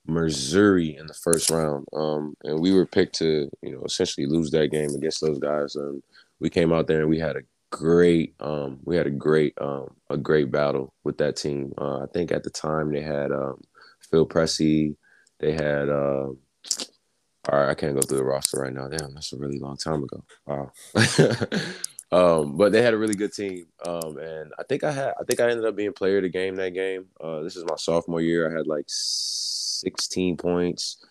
Missouri 0.07 0.97
in 0.97 1.07
the 1.07 1.15
first 1.15 1.51
round. 1.51 1.87
Um, 1.93 2.37
and 2.45 2.61
we 2.61 2.73
were 2.73 2.87
picked 2.87 3.17
to, 3.17 3.51
you 3.63 3.73
know, 3.73 3.83
essentially 3.85 4.27
lose 4.27 4.51
that 4.51 4.71
game 4.71 4.91
against 4.95 5.21
those 5.21 5.39
guys. 5.39 5.77
And 5.77 6.03
we 6.41 6.51
came 6.51 6.73
out 6.73 6.87
there 6.87 7.01
and 7.01 7.09
we 7.09 7.19
had 7.19 7.37
a 7.37 7.43
great, 7.71 8.35
um, 8.41 8.81
we 8.85 8.97
had 8.97 9.07
a 9.07 9.11
great, 9.11 9.55
um, 9.61 9.89
a 10.11 10.17
great 10.17 10.51
battle 10.51 10.95
with 11.05 11.19
that 11.19 11.37
team. 11.37 11.73
Uh, 11.79 12.03
I 12.03 12.07
think 12.13 12.33
at 12.33 12.43
the 12.43 12.51
time 12.51 12.93
they 12.93 13.01
had 13.01 13.33
um, 13.33 13.61
Phil 14.11 14.27
Pressey, 14.27 14.97
they 15.41 15.53
had. 15.53 15.89
Uh, 15.89 16.29
all 17.51 17.59
right, 17.61 17.71
I 17.71 17.75
can't 17.75 17.95
go 17.95 18.01
through 18.01 18.19
the 18.19 18.25
roster 18.25 18.61
right 18.61 18.73
now. 18.73 18.89
Damn, 18.89 19.13
that's 19.13 19.33
a 19.35 19.37
really 19.37 19.59
long 19.59 19.77
time 19.77 20.03
ago. 20.03 20.25
Wow. 20.47 20.73
um, 22.13 22.57
but 22.57 22.73
they 22.73 22.81
had 22.81 22.95
a 22.95 22.99
really 22.99 23.15
good 23.15 23.35
team. 23.35 23.67
Um, 23.87 24.17
and 24.17 24.53
I 24.59 24.63
think 24.63 24.83
I 24.83 24.91
had 24.91 25.13
I 25.21 25.25
think 25.25 25.41
I 25.41 25.51
ended 25.51 25.67
up 25.67 25.77
being 25.77 25.93
player 25.93 26.19
of 26.19 26.23
the 26.23 26.31
game 26.31 26.57
that 26.57 26.73
game. 26.73 27.07
Uh, 27.21 27.41
this 27.41 27.57
is 27.57 27.65
my 27.65 27.77
sophomore 27.77 28.23
year. 28.23 28.51
I 28.51 28.57
had 28.57 28.67
like 28.67 28.87
16 28.89 30.39
points 30.39 31.05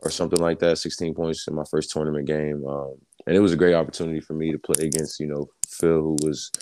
or 0.00 0.10
something 0.10 0.38
like 0.38 0.60
that, 0.60 0.78
16 0.78 1.14
points 1.14 1.48
in 1.48 1.54
my 1.54 1.64
first 1.70 1.90
tournament 1.90 2.26
game. 2.26 2.64
Um, 2.64 2.94
and 3.26 3.36
it 3.36 3.40
was 3.40 3.52
a 3.52 3.56
great 3.56 3.74
opportunity 3.74 4.20
for 4.20 4.34
me 4.34 4.52
to 4.52 4.58
play 4.58 4.86
against, 4.86 5.18
you 5.18 5.26
know, 5.26 5.48
Phil, 5.68 6.00
who 6.00 6.16
was, 6.22 6.52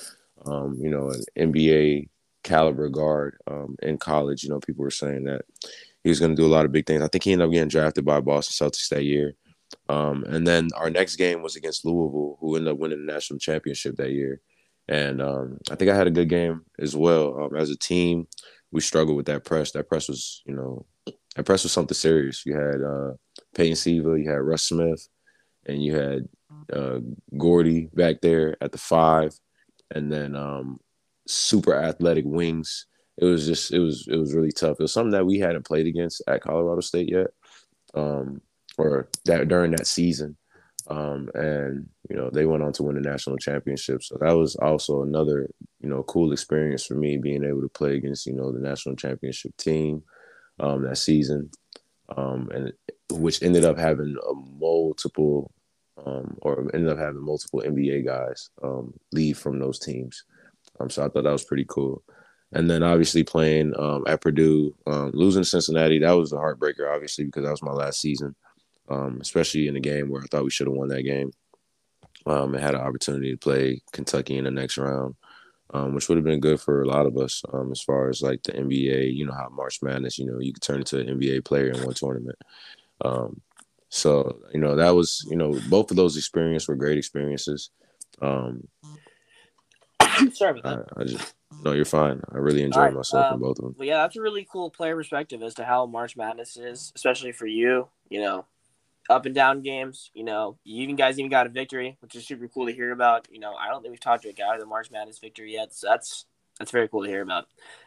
um, 0.47 0.79
you 0.81 0.89
know, 0.89 1.11
an 1.11 1.53
NBA 1.53 2.09
caliber 2.43 2.89
guard 2.89 3.37
um, 3.47 3.77
in 3.83 3.99
college. 3.99 4.43
You 4.43 4.51
know, 4.51 4.61
people 4.61 4.85
were 4.85 4.91
saying 4.91 5.25
that 5.25 5.43
he 6.07 6.11
was 6.11 6.21
going 6.21 6.31
to 6.31 6.41
do 6.41 6.47
a 6.47 6.55
lot 6.55 6.65
of 6.65 6.71
big 6.71 6.87
things. 6.87 7.03
I 7.03 7.09
think 7.09 7.25
he 7.25 7.33
ended 7.33 7.49
up 7.49 7.53
getting 7.53 7.69
drafted 7.69 8.05
by 8.05 8.21
Boston 8.21 8.69
Celtics 8.69 8.89
that 8.91 9.03
year. 9.03 9.35
Um, 9.89 10.23
and 10.23 10.47
then 10.47 10.69
our 10.77 10.89
next 10.89 11.17
game 11.17 11.43
was 11.43 11.57
against 11.57 11.85
Louisville, 11.85 12.39
who 12.39 12.55
ended 12.55 12.73
up 12.73 12.79
winning 12.79 13.05
the 13.05 13.13
national 13.13 13.41
championship 13.41 13.97
that 13.97 14.13
year. 14.13 14.41
And 14.87 15.21
um, 15.21 15.59
I 15.69 15.75
think 15.75 15.91
I 15.91 15.97
had 15.97 16.07
a 16.07 16.13
good 16.13 16.29
game 16.29 16.65
as 16.79 16.95
well. 16.95 17.43
Um, 17.43 17.57
as 17.57 17.71
a 17.71 17.77
team, 17.77 18.29
we 18.71 18.81
struggled 18.83 19.17
with 19.17 19.27
that 19.27 19.45
press. 19.45 19.73
That 19.73 19.89
press 19.89 20.09
was, 20.09 20.45
you 20.47 20.55
know, 20.55 20.87
that 21.35 21.45
press 21.45 21.65
was 21.65 21.73
something 21.73 21.97
serious. 21.97 22.47
You 22.47 22.55
had 22.55 22.83
uh, 22.83 23.15
Peyton 23.57 23.75
Siva, 23.75 24.17
you 24.17 24.31
had 24.31 24.43
Russ 24.43 24.63
Smith, 24.63 25.09
and 25.67 25.83
you 25.83 25.97
had 25.97 26.29
uh, 26.73 27.01
Gordy 27.37 27.89
back 27.95 28.21
there 28.21 28.57
at 28.61 28.71
the 28.71 28.79
five, 28.79 29.37
and 29.93 30.13
then 30.13 30.37
um, 30.37 30.79
super 31.27 31.75
athletic 31.75 32.25
wings 32.25 32.87
it 33.19 33.25
was 33.25 33.47
just 33.47 33.73
it 33.73 33.79
was 33.79 34.07
it 34.09 34.17
was 34.17 34.35
really 34.35 34.53
tough. 34.53 34.79
It 34.79 34.85
was 34.85 34.93
something 34.93 35.13
that 35.13 35.27
we 35.27 35.39
hadn't 35.39 35.67
played 35.67 35.87
against 35.87 36.23
at 36.27 36.43
Colorado 36.43 36.81
State 36.81 37.11
yet, 37.11 37.29
um, 37.95 38.41
or 38.77 39.09
that 39.25 39.49
during 39.49 39.71
that 39.73 39.87
season. 39.87 40.37
Um, 40.89 41.29
and 41.35 41.89
you 42.09 42.17
know 42.17 42.31
they 42.31 42.47
went 42.47 42.63
on 42.63 42.73
to 42.75 42.85
win 42.85 42.95
the 42.95 43.01
national 43.01 43.39
championship, 43.39 44.03
so 44.03 44.19
that 44.21 44.37
was 44.37 44.55
also 44.57 45.03
another 45.03 45.49
you 45.81 45.89
know 45.89 46.03
cool 46.05 46.33
experience 46.33 46.85
for 46.87 46.95
me 46.95 47.17
being 47.17 47.43
able 47.43 47.63
to 47.63 47.69
play 47.69 47.97
against 47.97 48.27
you 48.27 48.35
know 48.35 48.53
the 48.53 48.61
national 48.61 48.95
championship 48.95 49.57
team 49.57 50.03
um, 50.61 50.83
that 50.83 50.99
season, 50.99 51.51
um, 52.17 52.49
and 52.55 52.73
which 53.11 53.43
ended 53.43 53.65
up 53.65 53.79
having 53.79 54.15
a 54.29 54.35
multiple 54.35 55.51
um, 56.05 56.37
or 56.43 56.71
ended 56.75 56.91
up 56.91 56.99
having 56.99 57.25
multiple 57.25 57.63
NBA 57.65 58.05
guys 58.05 58.51
um, 58.63 58.93
leave 59.13 59.39
from 59.39 59.59
those 59.59 59.79
teams. 59.79 60.25
So 60.89 61.05
I 61.05 61.09
thought 61.09 61.25
that 61.25 61.33
was 61.33 61.45
pretty 61.45 61.65
cool. 61.69 62.03
And 62.57 62.71
then 62.71 62.83
obviously 62.83 63.23
playing 63.23 63.75
um, 63.79 64.05
at 64.07 64.23
Purdue, 64.23 64.75
um, 64.87 65.11
losing 65.13 65.45
Cincinnati, 65.45 65.99
that 65.99 66.13
was 66.13 66.33
a 66.33 66.37
heartbreaker, 66.37 66.91
obviously, 66.91 67.27
because 67.27 67.45
that 67.45 67.51
was 67.51 67.63
my 67.63 67.73
last 67.73 68.01
season, 68.01 68.35
um, 68.89 69.19
especially 69.21 69.69
in 69.69 69.77
a 69.77 69.81
game 69.81 70.09
where 70.09 70.23
I 70.23 70.27
thought 70.31 70.45
we 70.45 70.51
should 70.51 70.67
have 70.67 70.75
won 70.75 70.89
that 70.89 71.03
game. 71.03 71.33
Um, 72.25 72.55
and 72.55 72.65
had 72.65 72.75
an 72.75 72.81
opportunity 72.81 73.31
to 73.31 73.37
play 73.37 73.83
Kentucky 73.93 74.39
in 74.39 74.45
the 74.45 74.51
next 74.51 74.79
round, 74.79 75.17
um, 75.75 75.95
which 75.95 76.09
would 76.09 76.17
have 76.17 76.25
been 76.25 76.41
good 76.41 76.59
for 76.59 76.81
a 76.81 76.87
lot 76.87 77.05
of 77.05 77.19
us 77.19 77.43
um, 77.53 77.71
as 77.73 77.83
far 77.83 78.09
as 78.09 78.23
like 78.23 78.43
the 78.43 78.53
NBA. 78.53 79.15
You 79.15 79.27
know 79.27 79.35
how 79.35 79.51
March 79.51 79.81
Madness, 79.83 80.19
you 80.19 80.25
know, 80.25 80.41
you 80.41 80.55
could 80.55 80.63
turn 80.63 80.79
into 80.79 80.99
an 80.99 81.09
NBA 81.09 81.45
player 81.45 81.69
in 81.69 81.85
one 81.85 81.95
tournament. 81.95 82.39
Um, 83.05 83.43
so 83.91 84.41
you 84.53 84.59
know 84.59 84.75
that 84.75 84.95
was 84.97 85.25
you 85.31 85.37
know 85.37 85.61
both 85.69 85.91
of 85.91 85.97
those 85.97 86.17
experiences 86.17 86.67
were 86.67 86.75
great 86.75 86.99
experiences. 86.99 87.71
Um, 88.21 88.67
Sorry 90.33 90.59
about 90.59 90.63
that. 90.63 90.87
I, 90.97 91.03
I 91.03 91.05
just 91.05 91.36
no, 91.63 91.73
you're 91.73 91.85
fine. 91.85 92.21
I 92.33 92.39
really 92.39 92.63
enjoyed 92.63 92.79
All 92.79 92.85
right, 92.87 92.95
myself 92.95 93.27
in 93.27 93.35
um, 93.35 93.41
both 93.41 93.59
of 93.59 93.65
them. 93.65 93.75
Well, 93.79 93.87
yeah, 93.87 93.99
that's 93.99 94.17
a 94.17 94.21
really 94.21 94.47
cool 94.51 94.71
player 94.71 94.97
perspective 94.97 95.43
as 95.43 95.55
to 95.55 95.65
how 95.65 95.87
March 95.87 96.17
Madness 96.17 96.57
is, 96.57 96.93
especially 96.95 97.33
for 97.33 97.47
you. 97.47 97.89
You 98.09 98.21
know, 98.21 98.47
up 99.09 99.27
and 99.27 99.35
down 99.35 99.63
games. 99.63 100.11
You 100.15 100.25
know, 100.25 100.59
you 100.65 100.83
even 100.83 100.97
guys 100.97 101.19
even 101.19 101.31
got 101.31 101.47
a 101.47 101.51
victory, 101.51 101.97
which 102.01 102.15
is 102.15 102.27
super 102.27 102.49
cool 102.49 102.67
to 102.67 102.73
hear 102.73 102.93
about. 102.93 103.29
You 103.31 103.41
know, 103.41 103.55
I 103.55 103.69
don't 103.69 103.83
think 103.83 103.93
we've 103.93 104.01
talked 104.01 104.25
to 104.25 104.29
a 104.29 104.33
guy 104.33 104.55
with 104.55 104.65
a 104.65 104.67
March 104.67 104.91
Madness 104.91 105.19
victory 105.19 105.53
yet, 105.53 105.75
so 105.75 105.89
that's 105.89 106.27
that's 106.59 106.71
very 106.71 106.89
cool 106.89 107.05
to 107.05 107.09
hear 107.09 107.23
about. 107.23 107.47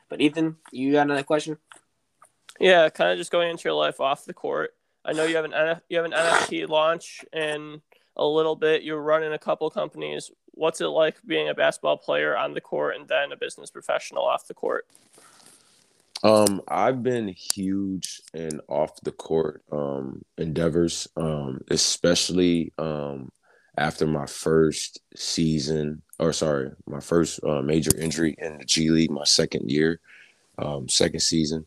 But 0.09 0.21
Ethan, 0.21 0.57
you 0.71 0.93
got 0.93 1.07
another 1.07 1.23
question? 1.23 1.57
Yeah, 2.59 2.89
kind 2.89 3.11
of 3.11 3.17
just 3.17 3.31
going 3.31 3.49
into 3.49 3.63
your 3.65 3.73
life 3.73 3.99
off 3.99 4.25
the 4.25 4.33
court. 4.33 4.71
I 5.05 5.13
know 5.13 5.25
you 5.25 5.35
have 5.35 5.45
an 5.45 5.81
you 5.89 5.97
have 5.97 6.05
an 6.05 6.11
NFT 6.11 6.67
launch 6.67 7.23
in 7.33 7.81
a 8.15 8.25
little 8.25 8.55
bit. 8.55 8.83
You're 8.83 9.01
running 9.01 9.33
a 9.33 9.39
couple 9.39 9.69
companies. 9.69 10.31
What's 10.59 10.81
it 10.81 10.87
like 10.87 11.15
being 11.25 11.47
a 11.47 11.53
basketball 11.53 11.95
player 11.95 12.35
on 12.35 12.53
the 12.53 12.59
court 12.59 12.97
and 12.97 13.07
then 13.07 13.31
a 13.31 13.37
business 13.37 13.71
professional 13.71 14.23
off 14.23 14.45
the 14.45 14.53
court? 14.53 14.85
Um, 16.21 16.61
I've 16.67 17.01
been 17.01 17.29
huge 17.29 18.21
in 18.33 18.59
off 18.67 18.99
the 19.01 19.13
court 19.13 19.63
um 19.71 20.21
endeavors, 20.37 21.07
um, 21.15 21.61
especially 21.69 22.73
um 22.77 23.31
after 23.77 24.05
my 24.05 24.25
first 24.25 24.99
season, 25.15 26.01
or 26.19 26.33
sorry, 26.33 26.71
my 26.85 26.99
first 26.99 27.39
uh, 27.45 27.61
major 27.61 27.95
injury 27.97 28.35
in 28.37 28.57
the 28.57 28.65
G 28.65 28.89
League, 28.89 29.11
my 29.11 29.23
second 29.23 29.71
year, 29.71 30.01
um, 30.57 30.89
second 30.89 31.21
season. 31.21 31.65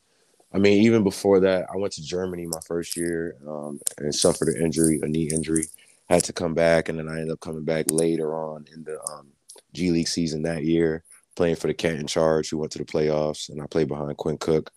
I 0.52 0.59
mean, 0.59 0.83
even 0.83 1.02
before 1.02 1.40
that, 1.40 1.64
I 1.72 1.78
went 1.78 1.94
to 1.94 2.02
Germany 2.02 2.44
my 2.44 2.61
first 2.66 2.94
year 2.94 3.37
um, 3.48 3.81
and 3.96 4.14
suffered 4.14 4.48
an 4.48 4.62
injury, 4.62 5.00
a 5.02 5.07
knee 5.07 5.31
injury. 5.33 5.64
Had 6.12 6.25
to 6.25 6.33
come 6.35 6.53
back, 6.53 6.90
and 6.90 6.98
then 6.98 7.09
I 7.09 7.12
ended 7.12 7.31
up 7.31 7.40
coming 7.40 7.64
back 7.64 7.87
later 7.90 8.35
on 8.37 8.66
in 8.70 8.85
the 8.85 9.01
um, 9.11 9.29
G 9.72 9.90
League 9.90 10.09
season 10.09 10.42
that 10.42 10.62
year, 10.62 11.05
playing 11.37 11.57
for 11.57 11.68
the 11.68 11.75
Canton 11.75 12.07
Charge, 12.07 12.51
who 12.51 12.59
went 12.59 12.70
to 12.72 12.79
the 12.79 12.85
playoffs, 12.85 13.48
and 13.48 13.62
I 13.62 13.66
played 13.66 13.88
behind 13.88 14.14
Quinn 14.18 14.37
Cook. 14.37 14.70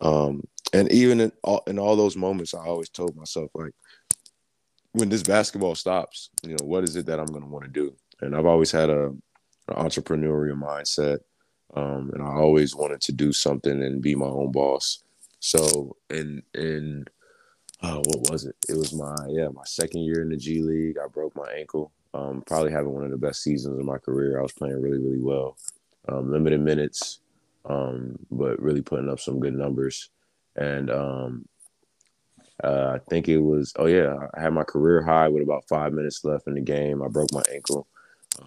Um, 0.00 0.42
and 0.72 0.90
even 0.90 1.20
in 1.20 1.32
all, 1.44 1.62
in 1.68 1.78
all 1.78 1.94
those 1.94 2.16
moments, 2.16 2.54
I 2.54 2.66
always 2.66 2.88
told 2.88 3.14
myself, 3.14 3.52
like, 3.54 3.70
when 4.90 5.10
this 5.10 5.22
basketball 5.22 5.76
stops, 5.76 6.30
you 6.42 6.56
know, 6.56 6.64
what 6.64 6.82
is 6.82 6.96
it 6.96 7.06
that 7.06 7.20
I'm 7.20 7.26
going 7.26 7.44
to 7.44 7.48
want 7.48 7.66
to 7.66 7.70
do? 7.70 7.94
And 8.20 8.34
I've 8.34 8.46
always 8.46 8.72
had 8.72 8.90
a, 8.90 9.04
an 9.06 9.20
entrepreneurial 9.68 10.60
mindset, 10.60 11.20
um, 11.74 12.10
and 12.14 12.20
I 12.20 12.32
always 12.32 12.74
wanted 12.74 13.00
to 13.02 13.12
do 13.12 13.32
something 13.32 13.80
and 13.80 14.02
be 14.02 14.16
my 14.16 14.26
own 14.26 14.50
boss. 14.50 15.04
So, 15.38 15.96
in 16.10 16.42
in 16.52 17.04
uh, 17.84 18.02
what 18.04 18.30
was 18.30 18.44
it? 18.46 18.56
It 18.68 18.76
was 18.76 18.94
my 18.94 19.14
yeah 19.28 19.48
my 19.48 19.64
second 19.64 20.02
year 20.02 20.22
in 20.22 20.30
the 20.30 20.36
G 20.36 20.62
League. 20.62 20.96
I 20.98 21.06
broke 21.08 21.36
my 21.36 21.50
ankle. 21.52 21.92
Um, 22.14 22.42
probably 22.46 22.72
having 22.72 22.92
one 22.92 23.04
of 23.04 23.10
the 23.10 23.18
best 23.18 23.42
seasons 23.42 23.78
of 23.78 23.84
my 23.84 23.98
career. 23.98 24.38
I 24.38 24.42
was 24.42 24.52
playing 24.52 24.80
really 24.80 24.98
really 24.98 25.20
well, 25.20 25.56
um, 26.08 26.30
limited 26.32 26.60
minutes, 26.60 27.20
um, 27.66 28.18
but 28.30 28.60
really 28.60 28.82
putting 28.82 29.10
up 29.10 29.20
some 29.20 29.38
good 29.38 29.54
numbers. 29.54 30.10
And 30.56 30.90
um, 30.90 31.48
uh, 32.62 32.96
I 32.96 32.98
think 33.10 33.28
it 33.28 33.38
was 33.38 33.72
oh 33.76 33.86
yeah, 33.86 34.14
I 34.34 34.40
had 34.40 34.54
my 34.54 34.64
career 34.64 35.02
high 35.02 35.28
with 35.28 35.42
about 35.42 35.68
five 35.68 35.92
minutes 35.92 36.24
left 36.24 36.46
in 36.46 36.54
the 36.54 36.62
game. 36.62 37.02
I 37.02 37.08
broke 37.08 37.32
my 37.32 37.42
ankle 37.52 37.86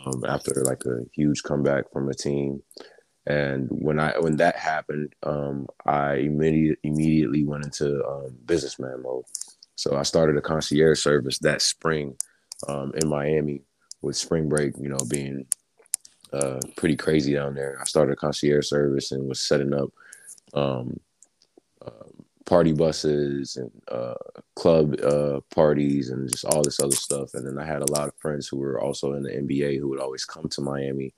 um, 0.06 0.24
after 0.26 0.64
like 0.64 0.84
a 0.86 1.02
huge 1.14 1.44
comeback 1.44 1.92
from 1.92 2.10
a 2.10 2.14
team. 2.14 2.64
And 3.28 3.68
when 3.70 4.00
I 4.00 4.18
when 4.20 4.38
that 4.38 4.56
happened, 4.56 5.14
um, 5.24 5.68
I 5.86 6.16
immediately 6.16 6.78
immediately 6.84 7.44
went 7.44 7.66
into 7.66 8.04
um, 8.06 8.38
businessman 8.46 9.04
mode. 9.04 9.26
So 9.76 9.98
I 9.98 10.04
started 10.04 10.38
a 10.38 10.42
concierge 10.42 11.02
service 11.02 11.38
that 11.40 11.62
spring 11.62 12.16
um, 12.70 12.94
in 12.96 13.10
Miami, 13.10 13.64
with 14.02 14.16
spring 14.16 14.48
break, 14.48 14.74
you 14.80 14.88
know, 14.88 14.98
being 15.10 15.46
uh, 16.32 16.60
pretty 16.78 16.96
crazy 16.96 17.34
down 17.34 17.54
there. 17.54 17.78
I 17.82 17.84
started 17.84 18.14
a 18.14 18.16
concierge 18.16 18.66
service 18.66 19.12
and 19.12 19.28
was 19.28 19.42
setting 19.42 19.74
up 19.74 19.90
um, 20.54 20.98
uh, 21.86 22.08
party 22.46 22.72
buses 22.72 23.58
and 23.58 23.72
uh, 23.92 24.16
club 24.56 24.96
uh, 25.02 25.42
parties 25.54 26.12
and 26.12 26.30
just 26.30 26.46
all 26.46 26.64
this 26.64 26.80
other 26.80 26.96
stuff. 26.96 27.34
And 27.34 27.46
then 27.46 27.60
I 27.60 27.66
had 27.66 27.82
a 27.82 27.92
lot 27.92 28.08
of 28.08 28.16
friends 28.20 28.48
who 28.48 28.58
were 28.58 28.80
also 28.80 29.14
in 29.14 29.24
the 29.24 29.32
NBA 29.32 29.80
who 29.80 29.90
would 29.90 30.00
always 30.00 30.24
come 30.24 30.48
to 30.48 30.62
Miami 30.62 31.14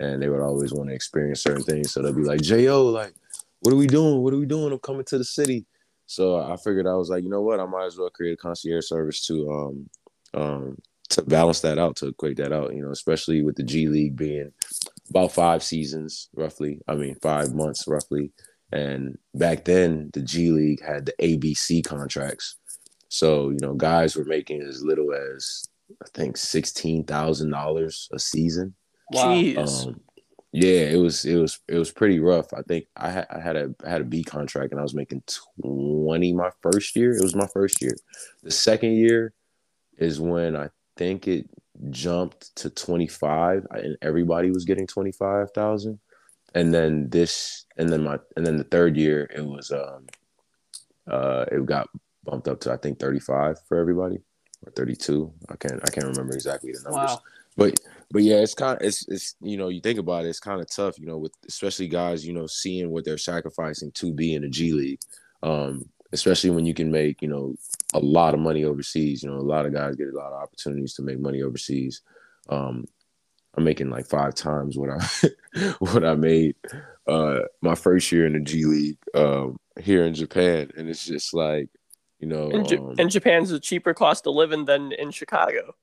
and 0.00 0.22
they 0.22 0.28
would 0.28 0.40
always 0.40 0.72
want 0.72 0.88
to 0.88 0.94
experience 0.94 1.42
certain 1.42 1.62
things. 1.64 1.92
So 1.92 2.02
they'll 2.02 2.12
be 2.12 2.22
like, 2.22 2.42
"Jo, 2.42 2.86
like, 2.86 3.14
what 3.60 3.72
are 3.72 3.76
we 3.76 3.86
doing? 3.86 4.22
What 4.22 4.34
are 4.34 4.38
we 4.38 4.46
doing? 4.46 4.72
I'm 4.72 4.78
coming 4.78 5.04
to 5.04 5.18
the 5.18 5.24
city." 5.24 5.66
So 6.06 6.40
I 6.40 6.56
figured 6.56 6.86
I 6.86 6.94
was 6.94 7.10
like, 7.10 7.22
you 7.22 7.28
know 7.28 7.42
what? 7.42 7.60
I 7.60 7.66
might 7.66 7.84
as 7.84 7.98
well 7.98 8.08
create 8.10 8.32
a 8.32 8.36
concierge 8.36 8.86
service 8.86 9.26
to 9.26 9.50
um 9.52 9.90
um 10.34 10.78
to 11.10 11.22
balance 11.22 11.60
that 11.60 11.78
out, 11.78 11.96
to 11.96 12.08
equate 12.08 12.38
that 12.38 12.52
out. 12.52 12.74
You 12.74 12.82
know, 12.82 12.90
especially 12.90 13.42
with 13.42 13.56
the 13.56 13.62
G 13.62 13.88
League 13.88 14.16
being 14.16 14.52
about 15.10 15.32
five 15.32 15.62
seasons 15.62 16.28
roughly. 16.34 16.80
I 16.88 16.94
mean, 16.94 17.16
five 17.22 17.54
months 17.54 17.86
roughly. 17.86 18.32
And 18.72 19.18
back 19.34 19.64
then, 19.64 20.10
the 20.12 20.22
G 20.22 20.50
League 20.50 20.82
had 20.82 21.06
the 21.06 21.14
ABC 21.20 21.84
contracts. 21.84 22.56
So, 23.08 23.50
you 23.50 23.58
know, 23.60 23.74
guys 23.74 24.16
were 24.16 24.24
making 24.24 24.62
as 24.62 24.82
little 24.82 25.12
as 25.12 25.66
I 26.02 26.06
think 26.14 26.36
sixteen 26.36 27.04
thousand 27.04 27.50
dollars 27.50 28.08
a 28.12 28.18
season. 28.18 28.74
Jeez. 29.12 29.86
Um, 29.86 30.00
yeah, 30.52 30.80
it 30.80 30.96
was 30.96 31.24
it 31.24 31.36
was 31.36 31.60
it 31.68 31.76
was 31.76 31.90
pretty 31.92 32.20
rough. 32.20 32.54
I 32.54 32.62
think 32.62 32.86
I 32.96 33.10
had 33.10 33.26
I 33.30 33.40
had 33.40 33.56
a 33.56 33.74
I 33.84 33.90
had 33.90 34.00
a 34.00 34.04
B 34.04 34.24
contract 34.24 34.72
and 34.72 34.80
I 34.80 34.82
was 34.82 34.94
making 34.94 35.22
twenty 35.60 36.32
my 36.32 36.50
first 36.62 36.96
year. 36.96 37.12
It 37.12 37.22
was 37.22 37.34
my 37.34 37.46
first 37.46 37.82
year. 37.82 37.94
The 38.42 38.50
second 38.50 38.92
year 38.92 39.34
is 39.98 40.20
when 40.20 40.56
I 40.56 40.70
think 40.96 41.28
it 41.28 41.48
jumped 41.90 42.56
to 42.56 42.70
twenty 42.70 43.08
five 43.08 43.66
and 43.70 43.96
everybody 44.00 44.50
was 44.50 44.64
getting 44.64 44.86
twenty 44.86 45.12
five 45.12 45.50
thousand. 45.52 45.98
And 46.54 46.72
then 46.72 47.10
this 47.10 47.66
and 47.76 47.90
then 47.90 48.04
my 48.04 48.18
and 48.34 48.46
then 48.46 48.56
the 48.56 48.64
third 48.64 48.96
year 48.96 49.30
it 49.34 49.44
was 49.44 49.70
um 49.70 50.06
uh 51.10 51.44
it 51.52 51.64
got 51.66 51.88
bumped 52.24 52.48
up 52.48 52.60
to 52.60 52.72
I 52.72 52.78
think 52.78 52.98
thirty 52.98 53.20
five 53.20 53.58
for 53.68 53.76
everybody 53.78 54.20
or 54.64 54.72
thirty 54.72 54.96
two. 54.96 55.30
I 55.50 55.56
can't 55.56 55.80
I 55.84 55.90
can't 55.90 56.06
remember 56.06 56.32
exactly 56.32 56.72
the 56.72 56.90
numbers. 56.90 57.10
Wow. 57.10 57.22
But 57.58 57.80
but 58.10 58.22
yeah, 58.22 58.36
it's 58.36 58.54
kind 58.54 58.80
of 58.80 58.86
it's 58.86 59.06
it's 59.08 59.34
you 59.42 59.56
know 59.56 59.68
you 59.68 59.80
think 59.80 59.98
about 59.98 60.24
it, 60.24 60.28
it's 60.28 60.40
kind 60.40 60.60
of 60.60 60.70
tough, 60.70 60.98
you 60.98 61.06
know, 61.06 61.18
with 61.18 61.32
especially 61.48 61.88
guys 61.88 62.24
you 62.24 62.32
know 62.32 62.46
seeing 62.46 62.90
what 62.90 63.04
they're 63.04 63.18
sacrificing 63.18 63.90
to 63.92 64.14
be 64.14 64.34
in 64.34 64.42
the 64.42 64.48
G 64.48 64.72
League, 64.72 65.00
um, 65.42 65.84
especially 66.12 66.50
when 66.50 66.64
you 66.64 66.72
can 66.72 66.90
make 66.90 67.20
you 67.20 67.28
know 67.28 67.56
a 67.92 67.98
lot 67.98 68.32
of 68.32 68.40
money 68.40 68.64
overseas. 68.64 69.24
You 69.24 69.30
know, 69.30 69.36
a 69.36 69.40
lot 69.40 69.66
of 69.66 69.74
guys 69.74 69.96
get 69.96 70.08
a 70.08 70.16
lot 70.16 70.32
of 70.32 70.40
opportunities 70.40 70.94
to 70.94 71.02
make 71.02 71.18
money 71.18 71.42
overseas. 71.42 72.00
Um, 72.48 72.86
I'm 73.56 73.64
making 73.64 73.90
like 73.90 74.06
five 74.06 74.36
times 74.36 74.78
what 74.78 74.90
I 74.90 75.72
what 75.80 76.04
I 76.04 76.14
made 76.14 76.54
uh, 77.08 77.40
my 77.60 77.74
first 77.74 78.12
year 78.12 78.24
in 78.24 78.34
the 78.34 78.40
G 78.40 78.66
League 78.66 78.98
um, 79.14 79.58
here 79.80 80.04
in 80.04 80.14
Japan, 80.14 80.70
and 80.76 80.88
it's 80.88 81.04
just 81.04 81.34
like 81.34 81.68
you 82.20 82.28
know, 82.28 82.50
And, 82.50 82.68
J- 82.68 82.78
um, 82.78 82.94
and 82.98 83.10
Japan's 83.10 83.50
a 83.50 83.58
cheaper 83.58 83.94
cost 83.94 84.28
of 84.28 84.34
living 84.34 84.64
than 84.64 84.92
in 84.92 85.10
Chicago. 85.10 85.74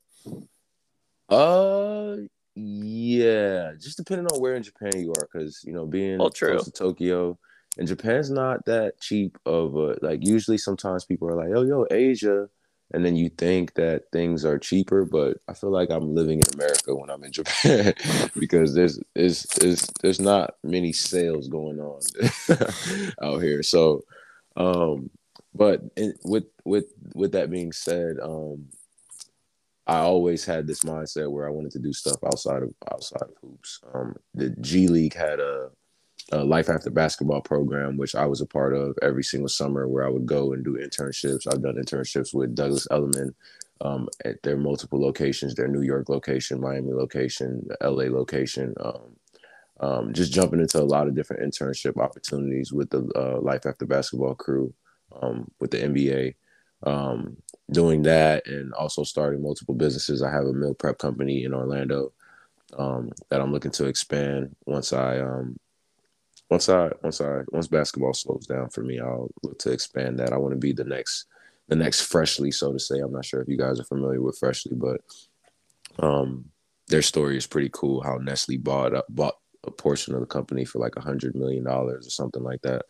Uh, 1.29 2.17
yeah, 2.55 3.73
just 3.79 3.97
depending 3.97 4.27
on 4.27 4.39
where 4.39 4.55
in 4.55 4.63
Japan 4.63 4.91
you 4.95 5.11
are, 5.11 5.27
because 5.31 5.63
you 5.65 5.73
know, 5.73 5.85
being 5.85 6.19
Well, 6.19 6.29
true. 6.29 6.51
close 6.51 6.65
to 6.65 6.71
Tokyo, 6.71 7.37
and 7.77 7.87
Japan's 7.87 8.29
not 8.31 8.65
that 8.65 8.99
cheap 9.01 9.37
of 9.45 9.75
a 9.75 9.97
like. 10.01 10.25
Usually, 10.25 10.57
sometimes 10.57 11.03
people 11.05 11.27
are 11.27 11.35
like, 11.35 11.49
"Oh, 11.53 11.63
yo, 11.63 11.85
Asia," 11.91 12.49
and 12.93 13.03
then 13.03 13.15
you 13.15 13.29
think 13.29 13.73
that 13.73 14.03
things 14.13 14.45
are 14.45 14.57
cheaper, 14.59 15.03
but 15.03 15.37
I 15.49 15.53
feel 15.53 15.71
like 15.71 15.89
I'm 15.89 16.15
living 16.15 16.39
in 16.39 16.53
America 16.53 16.95
when 16.95 17.09
I'm 17.09 17.23
in 17.23 17.31
Japan 17.33 17.93
because 18.39 18.73
there's 18.73 18.99
there's 19.15 19.43
there's 19.59 19.87
there's 20.01 20.19
not 20.21 20.55
many 20.63 20.93
sales 20.93 21.49
going 21.49 21.79
on 21.79 22.01
out 23.21 23.39
here. 23.41 23.63
So, 23.63 24.05
um, 24.55 25.09
but 25.53 25.81
with 26.23 26.45
with 26.63 26.85
with 27.13 27.33
that 27.33 27.49
being 27.51 27.73
said, 27.73 28.17
um, 28.21 28.67
I 29.87 29.99
always 29.99 30.45
had 30.45 30.65
this 30.65 30.81
mindset 30.81 31.31
where 31.31 31.47
I 31.47 31.51
wanted 31.51 31.71
to 31.73 31.79
do 31.79 31.93
stuff 31.93 32.17
outside 32.25 32.63
of 32.63 32.73
outside 32.91 33.21
of 33.21 33.35
hoops. 33.41 33.81
Um, 33.93 34.15
the 34.33 34.49
G 34.61 34.87
League 34.87 35.13
had 35.13 35.39
a 35.39 35.69
uh, 36.31 36.43
Life 36.43 36.69
After 36.69 36.89
Basketball 36.89 37.41
program, 37.41 37.97
which 37.97 38.15
I 38.15 38.25
was 38.25 38.41
a 38.41 38.47
part 38.47 38.73
of 38.73 38.97
every 39.01 39.23
single 39.23 39.49
summer, 39.49 39.87
where 39.87 40.05
I 40.05 40.09
would 40.09 40.25
go 40.25 40.53
and 40.53 40.63
do 40.63 40.77
internships. 40.77 41.45
I've 41.47 41.61
done 41.61 41.75
internships 41.75 42.33
with 42.33 42.55
Douglas 42.55 42.87
Elliman 42.89 43.35
um, 43.81 44.09
at 44.23 44.41
their 44.41 44.57
multiple 44.57 44.99
locations, 44.99 45.53
their 45.53 45.67
New 45.67 45.81
York 45.81 46.09
location, 46.09 46.61
Miami 46.61 46.93
location, 46.93 47.67
LA 47.81 48.05
location. 48.05 48.73
Um, 48.79 49.15
um, 49.81 50.13
just 50.13 50.31
jumping 50.31 50.61
into 50.61 50.81
a 50.81 50.83
lot 50.83 51.07
of 51.07 51.15
different 51.15 51.43
internship 51.43 52.01
opportunities 52.01 52.71
with 52.71 52.89
the 52.89 53.11
uh, 53.15 53.41
Life 53.41 53.65
After 53.65 53.85
Basketball 53.85 54.33
crew, 54.33 54.73
um, 55.21 55.51
with 55.59 55.71
the 55.71 55.77
NBA. 55.77 56.35
Um, 56.85 57.37
doing 57.71 58.03
that 58.03 58.45
and 58.47 58.73
also 58.73 59.03
starting 59.03 59.41
multiple 59.41 59.73
businesses. 59.75 60.21
I 60.21 60.31
have 60.31 60.45
a 60.45 60.53
meal 60.53 60.73
prep 60.73 60.97
company 60.97 61.43
in 61.43 61.53
Orlando 61.53 62.13
um, 62.77 63.11
that 63.29 63.41
I'm 63.41 63.51
looking 63.51 63.71
to 63.71 63.85
expand 63.85 64.55
once 64.65 64.93
I 64.93 65.19
um, 65.19 65.57
once 66.49 66.69
I 66.69 66.91
once 67.01 67.21
I 67.21 67.41
once 67.51 67.67
basketball 67.67 68.13
slows 68.13 68.45
down 68.45 68.69
for 68.69 68.83
me, 68.83 68.99
I'll 68.99 69.29
look 69.43 69.57
to 69.59 69.71
expand 69.71 70.19
that. 70.19 70.33
I 70.33 70.37
want 70.37 70.53
to 70.53 70.59
be 70.59 70.73
the 70.73 70.83
next 70.83 71.25
the 71.67 71.75
next 71.75 72.01
freshly, 72.01 72.51
so 72.51 72.71
to 72.71 72.79
say. 72.79 72.99
I'm 72.99 73.11
not 73.11 73.25
sure 73.25 73.41
if 73.41 73.47
you 73.47 73.57
guys 73.57 73.79
are 73.79 73.85
familiar 73.85 74.21
with 74.21 74.37
freshly, 74.37 74.75
but 74.75 75.01
um 75.99 76.45
their 76.87 77.01
story 77.01 77.35
is 77.37 77.47
pretty 77.47 77.69
cool 77.73 78.01
how 78.01 78.17
Nestle 78.17 78.57
bought 78.57 78.93
up 78.93 79.05
bought 79.09 79.35
a 79.63 79.71
portion 79.71 80.13
of 80.13 80.19
the 80.19 80.27
company 80.27 80.65
for 80.65 80.77
like 80.77 80.95
a 80.97 81.01
hundred 81.01 81.35
million 81.35 81.63
dollars 81.63 82.05
or 82.05 82.11
something 82.11 82.43
like 82.43 82.61
that. 82.61 82.85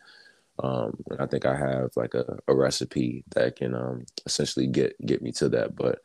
Um, 0.62 0.96
and 1.10 1.20
I 1.20 1.26
think 1.26 1.44
I 1.44 1.56
have 1.56 1.90
like 1.96 2.14
a, 2.14 2.38
a 2.48 2.54
recipe 2.54 3.24
that 3.34 3.56
can 3.56 3.74
um, 3.74 4.04
essentially 4.24 4.66
get 4.66 4.94
get 5.04 5.22
me 5.22 5.32
to 5.32 5.48
that. 5.50 5.76
But 5.76 5.98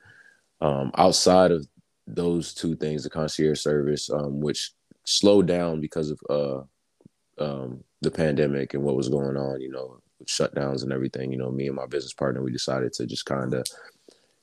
um, 0.60 0.92
outside 0.98 1.52
of 1.52 1.66
those 2.08 2.54
two 2.54 2.76
things, 2.76 3.04
the 3.04 3.10
concierge 3.10 3.60
service, 3.60 4.10
um, 4.10 4.42
which 4.42 4.72
slowed 5.06 5.48
down 5.48 5.80
because 5.80 6.12
of 6.12 6.20
uh, 6.30 7.44
um, 7.44 7.84
the 8.02 8.12
pandemic 8.12 8.74
and 8.74 8.84
what 8.84 8.96
was 8.96 9.10
going 9.10 9.38
on, 9.38 9.62
you 9.62 9.70
know, 9.70 10.00
shutdowns 10.26 10.84
and 10.84 10.92
everything, 10.92 11.32
you 11.32 11.38
know, 11.38 11.52
me 11.52 11.68
and 11.68 11.76
my 11.76 11.86
business 11.86 12.14
partner, 12.14 12.44
we 12.44 12.52
decided 12.52 12.94
to 12.94 13.06
just 13.06 13.26
kind 13.26 13.54
of 13.54 13.66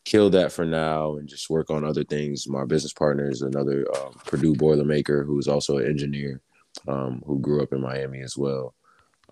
kill 0.05 0.31
that 0.31 0.51
for 0.51 0.65
now 0.65 1.17
and 1.17 1.29
just 1.29 1.51
work 1.51 1.71
on 1.71 1.85
other 1.85 2.05
things. 2.05 2.49
My 2.49 2.65
business 2.65 2.93
partner 2.93 3.31
is 3.31 3.43
another 3.43 3.85
um, 3.97 4.15
Purdue 4.27 4.55
Boilermaker 4.55 5.25
who's 5.25 5.49
also 5.49 5.79
an 5.79 5.87
engineer 5.87 6.41
um, 6.87 7.23
who 7.27 7.39
grew 7.41 7.63
up 7.63 7.73
in 7.73 7.81
Miami 7.81 8.21
as 8.21 8.37
well. 8.37 8.75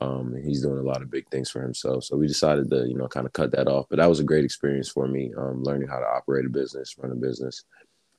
Um, 0.00 0.34
and 0.34 0.44
he's 0.44 0.62
doing 0.62 0.78
a 0.78 0.82
lot 0.82 1.00
of 1.00 1.10
big 1.10 1.28
things 1.30 1.50
for 1.50 1.62
himself. 1.62 2.04
So 2.04 2.16
we 2.16 2.26
decided 2.26 2.68
to, 2.70 2.86
you 2.86 2.94
know, 2.94 3.08
kind 3.08 3.26
of 3.26 3.32
cut 3.32 3.52
that 3.52 3.66
off. 3.66 3.86
But 3.88 3.96
that 3.96 4.08
was 4.08 4.20
a 4.20 4.24
great 4.24 4.44
experience 4.44 4.90
for 4.90 5.08
me, 5.08 5.32
um, 5.38 5.62
learning 5.62 5.88
how 5.88 5.98
to 5.98 6.06
operate 6.06 6.44
a 6.44 6.50
business, 6.50 6.94
run 6.98 7.12
a 7.12 7.14
business. 7.14 7.64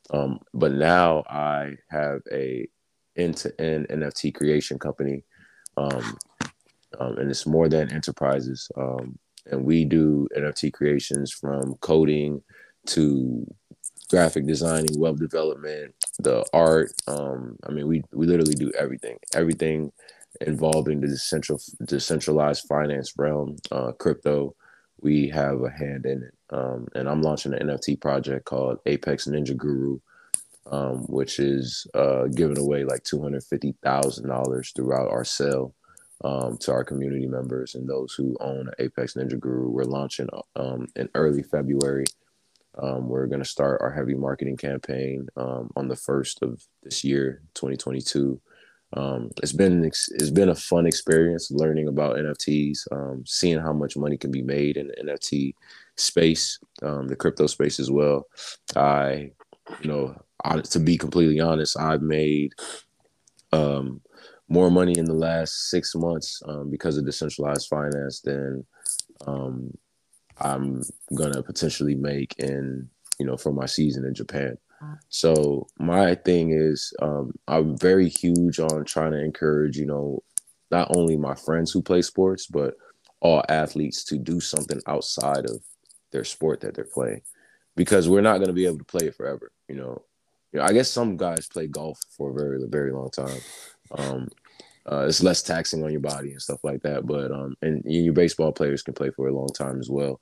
Um, 0.09 0.39
but 0.53 0.71
now 0.71 1.23
I 1.29 1.75
have 1.89 2.21
a 2.31 2.67
end-to-end 3.15 3.87
NFT 3.89 4.33
creation 4.33 4.79
company 4.79 5.23
um, 5.77 6.17
um, 6.99 7.17
and 7.17 7.29
it's 7.29 7.45
more 7.45 7.69
than 7.69 7.91
enterprises. 7.91 8.69
Um, 8.75 9.17
and 9.45 9.63
we 9.63 9.85
do 9.85 10.27
NFT 10.35 10.73
creations 10.73 11.31
from 11.31 11.75
coding 11.75 12.41
to 12.87 13.45
graphic 14.09 14.45
designing, 14.45 14.99
web 14.99 15.19
development, 15.19 15.93
the 16.19 16.45
art. 16.53 16.91
Um, 17.07 17.57
I 17.67 17.71
mean, 17.71 17.87
we 17.87 18.03
we 18.11 18.25
literally 18.25 18.55
do 18.55 18.71
everything, 18.77 19.17
everything 19.33 19.91
involving 20.41 21.01
the 21.01 21.07
decentral, 21.07 21.61
decentralized 21.85 22.65
finance 22.67 23.13
realm, 23.17 23.57
uh, 23.71 23.91
crypto. 23.93 24.55
We 25.01 25.29
have 25.29 25.61
a 25.61 25.69
hand 25.69 26.05
in 26.05 26.23
it, 26.23 26.33
um, 26.49 26.87
and 26.95 27.07
I'm 27.07 27.21
launching 27.21 27.53
an 27.53 27.67
NFT 27.67 28.01
project 28.01 28.45
called 28.45 28.79
Apex 28.85 29.27
Ninja 29.27 29.55
Guru, 29.55 29.99
um, 30.71 31.05
which 31.07 31.39
is 31.39 31.85
uh, 31.93 32.25
giving 32.25 32.57
away 32.57 32.83
like 32.83 33.03
two 33.03 33.21
hundred 33.21 33.43
fifty 33.43 33.75
thousand 33.83 34.27
dollars 34.27 34.71
throughout 34.75 35.09
our 35.09 35.23
sale 35.23 35.75
um, 36.23 36.57
to 36.57 36.71
our 36.71 36.83
community 36.83 37.27
members 37.27 37.75
and 37.75 37.87
those 37.87 38.13
who 38.13 38.35
own 38.39 38.69
Apex 38.79 39.13
Ninja 39.13 39.39
Guru. 39.39 39.69
We're 39.69 39.83
launching 39.83 40.27
um, 40.55 40.87
in 40.95 41.09
early 41.15 41.43
February. 41.43 42.05
Um, 42.79 43.07
we're 43.07 43.27
going 43.27 43.41
to 43.41 43.49
start 43.49 43.81
our 43.81 43.91
heavy 43.91 44.13
marketing 44.13 44.57
campaign 44.57 45.27
um, 45.35 45.71
on 45.75 45.87
the 45.87 45.95
first 45.95 46.41
of 46.43 46.63
this 46.83 47.03
year, 47.03 47.41
2022. 47.55 48.39
Um, 48.93 49.31
it's 49.43 49.53
been 49.53 49.83
it's 49.83 50.29
been 50.29 50.49
a 50.49 50.55
fun 50.55 50.85
experience 50.85 51.51
learning 51.51 51.87
about 51.87 52.17
NFTs, 52.17 52.87
um, 52.91 53.23
seeing 53.25 53.59
how 53.59 53.73
much 53.73 53.97
money 53.97 54.17
can 54.17 54.31
be 54.31 54.41
made 54.41 54.77
in 54.77 54.87
the 54.87 54.95
NFT 55.03 55.53
space, 55.97 56.59
the 56.79 57.15
crypto 57.17 57.47
space 57.47 57.79
as 57.79 57.91
well. 57.91 58.27
I 58.75 59.31
you 59.81 59.89
know, 59.89 60.15
to 60.63 60.79
be 60.79 60.97
completely 60.97 61.39
honest, 61.39 61.77
I've 61.77 62.01
made 62.01 62.53
um, 63.51 64.01
more 64.49 64.71
money 64.71 64.97
in 64.97 65.05
the 65.05 65.13
last 65.13 65.69
six 65.69 65.93
months 65.95 66.41
um, 66.47 66.69
because 66.69 66.97
of 66.97 67.05
decentralized 67.05 67.67
finance 67.67 68.21
than 68.21 68.65
um, 69.25 69.75
I'm 70.39 70.83
gonna 71.15 71.41
potentially 71.43 71.95
make 71.95 72.35
in 72.37 72.89
you 73.19 73.25
know 73.25 73.37
for 73.37 73.51
my 73.51 73.65
season 73.65 74.05
in 74.05 74.13
Japan. 74.13 74.57
So 75.09 75.67
my 75.79 76.15
thing 76.15 76.51
is 76.51 76.93
um, 77.01 77.33
I'm 77.47 77.77
very 77.77 78.09
huge 78.09 78.59
on 78.59 78.85
trying 78.85 79.11
to 79.11 79.23
encourage 79.23 79.77
you 79.77 79.85
know 79.85 80.23
not 80.69 80.95
only 80.95 81.17
my 81.17 81.35
friends 81.35 81.71
who 81.71 81.81
play 81.81 82.01
sports 82.01 82.45
but 82.45 82.75
all 83.19 83.43
athletes 83.49 84.03
to 84.05 84.17
do 84.17 84.39
something 84.39 84.79
outside 84.85 85.45
of 85.45 85.63
their 86.11 86.23
sport 86.23 86.61
that 86.61 86.75
they're 86.75 86.85
playing 86.85 87.21
because 87.75 88.09
we're 88.09 88.21
not 88.21 88.37
going 88.37 88.47
to 88.47 88.53
be 88.53 88.65
able 88.65 88.77
to 88.77 88.83
play 88.83 89.07
it 89.07 89.15
forever. 89.15 89.51
You 89.67 89.75
know, 89.75 90.01
you 90.51 90.59
know, 90.59 90.65
I 90.65 90.73
guess 90.73 90.89
some 90.89 91.17
guys 91.17 91.47
play 91.47 91.67
golf 91.67 91.99
for 92.09 92.29
a 92.29 92.33
very, 92.33 92.59
very 92.67 92.91
long 92.91 93.09
time. 93.09 93.39
Um, 93.91 94.27
uh, 94.89 95.05
it's 95.07 95.23
less 95.23 95.41
taxing 95.41 95.83
on 95.83 95.91
your 95.91 96.01
body 96.01 96.31
and 96.31 96.41
stuff 96.41 96.63
like 96.63 96.81
that. 96.83 97.05
But 97.05 97.31
um, 97.31 97.55
and 97.61 97.83
your 97.85 98.13
baseball 98.13 98.51
players 98.51 98.81
can 98.81 98.93
play 98.93 99.09
for 99.11 99.27
a 99.27 99.33
long 99.33 99.49
time 99.49 99.79
as 99.79 99.89
well. 99.89 100.19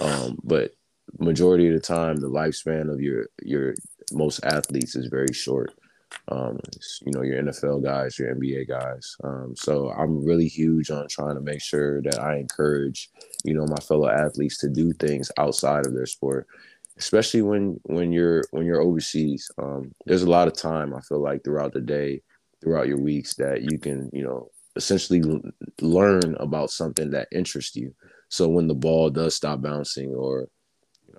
Um, 0.00 0.38
but 0.42 0.72
majority 1.18 1.68
of 1.68 1.74
the 1.74 1.80
time, 1.80 2.16
the 2.16 2.28
lifespan 2.28 2.92
of 2.92 3.00
your 3.00 3.26
your 3.42 3.74
most 4.12 4.40
athletes 4.44 4.96
is 4.96 5.06
very 5.06 5.32
short. 5.32 5.74
Um, 6.28 6.58
you 7.04 7.12
know, 7.12 7.22
your 7.22 7.42
NFL 7.42 7.82
guys, 7.84 8.18
your 8.18 8.34
NBA 8.34 8.68
guys. 8.68 9.16
Um, 9.22 9.54
so 9.56 9.90
I'm 9.90 10.24
really 10.24 10.48
huge 10.48 10.90
on 10.90 11.06
trying 11.08 11.34
to 11.34 11.42
make 11.42 11.60
sure 11.60 12.00
that 12.02 12.18
I 12.18 12.38
encourage, 12.38 13.10
you 13.44 13.54
know, 13.54 13.66
my 13.66 13.76
fellow 13.76 14.08
athletes 14.08 14.56
to 14.58 14.68
do 14.68 14.92
things 14.94 15.30
outside 15.38 15.86
of 15.86 15.94
their 15.94 16.06
sport 16.06 16.46
especially 16.98 17.42
when 17.42 17.80
when 17.84 18.12
you're 18.12 18.44
when 18.50 18.66
you're 18.66 18.82
overseas. 18.82 19.50
Um, 19.58 19.92
there's 20.04 20.22
a 20.22 20.30
lot 20.30 20.48
of 20.48 20.54
time 20.54 20.94
I 20.94 21.00
feel 21.00 21.22
like 21.22 21.44
throughout 21.44 21.72
the 21.72 21.80
day, 21.80 22.22
throughout 22.60 22.88
your 22.88 22.98
weeks 22.98 23.34
that 23.36 23.62
you 23.62 23.78
can 23.78 24.10
you 24.12 24.24
know 24.24 24.50
essentially 24.76 25.22
learn 25.80 26.36
about 26.38 26.70
something 26.70 27.10
that 27.10 27.28
interests 27.32 27.74
you. 27.74 27.94
So 28.28 28.48
when 28.48 28.68
the 28.68 28.74
ball 28.74 29.10
does 29.10 29.34
stop 29.34 29.62
bouncing, 29.62 30.14
or 30.14 30.48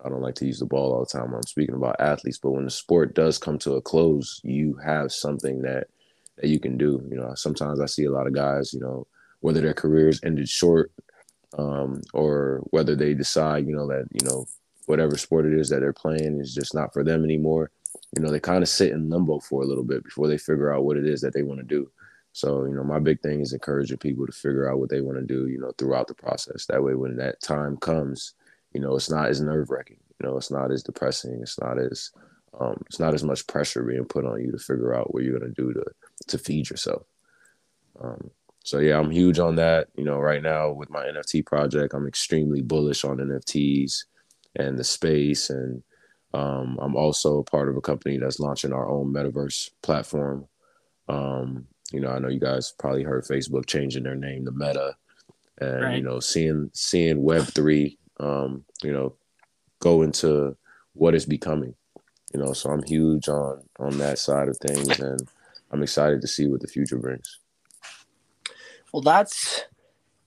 I 0.04 0.10
don't 0.10 0.22
like 0.22 0.36
to 0.36 0.46
use 0.46 0.60
the 0.60 0.66
ball 0.66 0.94
all 0.94 1.00
the 1.02 1.06
time 1.06 1.32
when 1.32 1.36
I'm 1.36 1.44
speaking 1.44 1.76
about 1.76 2.00
athletes, 2.00 2.40
but 2.40 2.52
when 2.52 2.66
the 2.66 2.72
sport 2.72 3.14
does 3.14 3.38
come 3.38 3.58
to 3.60 3.76
a 3.76 3.82
close, 3.82 4.42
you 4.44 4.76
have 4.84 5.12
something 5.12 5.62
that 5.64 5.88
that 6.38 6.48
you 6.48 6.60
can 6.60 6.78
do. 6.78 7.06
You 7.10 7.18
know, 7.18 7.34
sometimes 7.36 7.82
I 7.82 7.86
see 7.86 8.06
a 8.06 8.12
lot 8.12 8.28
of 8.28 8.34
guys, 8.34 8.74
you 8.74 8.80
know, 8.80 9.08
whether 9.42 9.62
their 9.62 9.74
careers 9.74 10.22
ended 10.24 10.48
short 10.48 10.92
um, 11.58 12.02
or 12.14 12.62
whether 12.72 12.96
they 12.96 13.14
decide, 13.14 13.68
you 13.68 13.76
know, 13.76 13.88
that 13.88 14.06
you 14.12 14.28
know 14.28 14.46
whatever 14.86 15.18
sport 15.18 15.46
it 15.46 15.54
is 15.54 15.70
that 15.70 15.82
they're 15.82 15.94
playing 15.94 16.40
is 16.40 16.54
just 16.54 16.74
not 16.74 16.94
for 16.94 17.04
them 17.04 17.24
anymore. 17.24 17.72
You 18.16 18.24
know, 18.24 18.32
they 18.32 18.40
kind 18.40 18.64
of 18.64 18.70
sit 18.70 18.92
in 18.92 19.10
limbo 19.10 19.40
for 19.40 19.62
a 19.62 19.66
little 19.66 19.84
bit 19.84 20.04
before 20.04 20.28
they 20.28 20.38
figure 20.38 20.74
out 20.74 20.84
what 20.84 20.98
it 20.98 21.06
is 21.06 21.22
that 21.22 21.34
they 21.34 21.44
want 21.44 21.60
to 21.60 21.66
do. 21.66 21.92
So, 22.34 22.66
you 22.66 22.74
know, 22.74 22.84
my 22.84 23.00
big 23.00 23.22
thing 23.22 23.42
is 23.42 23.54
encouraging 23.54 23.98
people 23.98 24.26
to 24.26 24.32
figure 24.32 24.70
out 24.70 24.80
what 24.80 24.90
they 24.90 25.02
want 25.02 25.18
to 25.18 25.26
do, 25.26 25.48
you 25.48 25.60
know, 25.60 25.72
throughout 25.78 26.08
the 26.08 26.14
process. 26.14 26.66
That 26.66 26.84
way, 26.84 26.96
when 26.96 27.18
that 27.18 27.42
time 27.42 27.78
comes, 27.78 28.34
you 28.74 28.82
know, 28.82 28.96
it's 28.96 29.10
not 29.10 29.30
as 29.30 29.42
nerve 29.42 29.70
wracking. 29.70 29.98
You 30.20 30.28
know, 30.30 30.38
it's 30.38 30.52
not 30.52 30.72
as 30.72 30.84
depressing. 30.84 31.40
It's 31.42 31.60
not 31.60 31.80
as 31.80 32.12
um, 32.60 32.82
it's 32.88 33.00
not 33.00 33.14
as 33.14 33.24
much 33.24 33.48
pressure 33.48 33.84
being 33.84 34.06
put 34.06 34.26
on 34.26 34.42
you 34.42 34.52
to 34.52 34.58
figure 34.58 34.94
out 34.94 35.14
what 35.14 35.24
you're 35.24 35.40
gonna 35.40 35.52
do 35.52 35.74
to 35.74 35.86
to 36.28 36.38
feed 36.38 36.70
yourself. 36.70 37.04
Um, 38.02 38.32
so 38.64 38.80
yeah, 38.80 39.00
I'm 39.00 39.12
huge 39.12 39.40
on 39.40 39.56
that. 39.56 39.88
You 39.96 40.04
know, 40.04 40.20
right 40.20 40.42
now 40.42 40.72
with 40.72 40.90
my 40.90 41.06
NFT 41.06 41.46
project, 41.46 41.94
I'm 41.94 42.08
extremely 42.08 42.62
bullish 42.62 43.04
on 43.04 43.18
NFTs 43.18 44.04
and 44.56 44.78
the 44.78 44.84
space. 44.84 45.50
And 45.50 45.84
um, 46.34 46.78
I'm 46.82 46.96
also 46.96 47.44
part 47.44 47.70
of 47.70 47.78
a 47.78 47.82
company 47.82 48.18
that's 48.18 48.40
launching 48.40 48.74
our 48.74 48.90
own 48.90 49.14
metaverse 49.14 49.72
platform. 49.82 50.48
Um, 51.08 51.66
you 51.92 52.00
know, 52.00 52.10
I 52.10 52.20
know 52.20 52.28
you 52.28 52.40
guys 52.40 52.74
probably 52.78 53.04
heard 53.04 53.26
Facebook 53.26 53.66
changing 53.66 54.04
their 54.04 54.16
name 54.16 54.46
to 54.46 54.52
Meta, 54.52 54.96
and 55.60 55.82
right. 55.82 55.98
you 55.98 56.04
know, 56.04 56.20
seeing 56.20 56.70
seeing 56.74 57.24
Web 57.24 57.46
three, 57.46 57.98
um, 58.20 58.66
you 58.84 58.92
know, 58.92 59.14
go 59.80 60.02
into 60.02 60.56
what 60.94 61.16
it's 61.16 61.26
becoming. 61.26 61.76
You 62.34 62.42
know, 62.42 62.54
so 62.54 62.70
I'm 62.70 62.84
huge 62.84 63.28
on 63.28 63.64
on 63.80 63.98
that 63.98 64.20
side 64.20 64.50
of 64.50 64.58
things, 64.58 65.00
and 65.00 65.28
I'm 65.72 65.84
excited 65.84 66.22
to 66.22 66.28
see 66.28 66.48
what 66.48 66.62
the 66.62 66.68
future 66.68 66.98
brings. 66.98 67.40
Well, 68.94 69.02
that's 69.02 69.66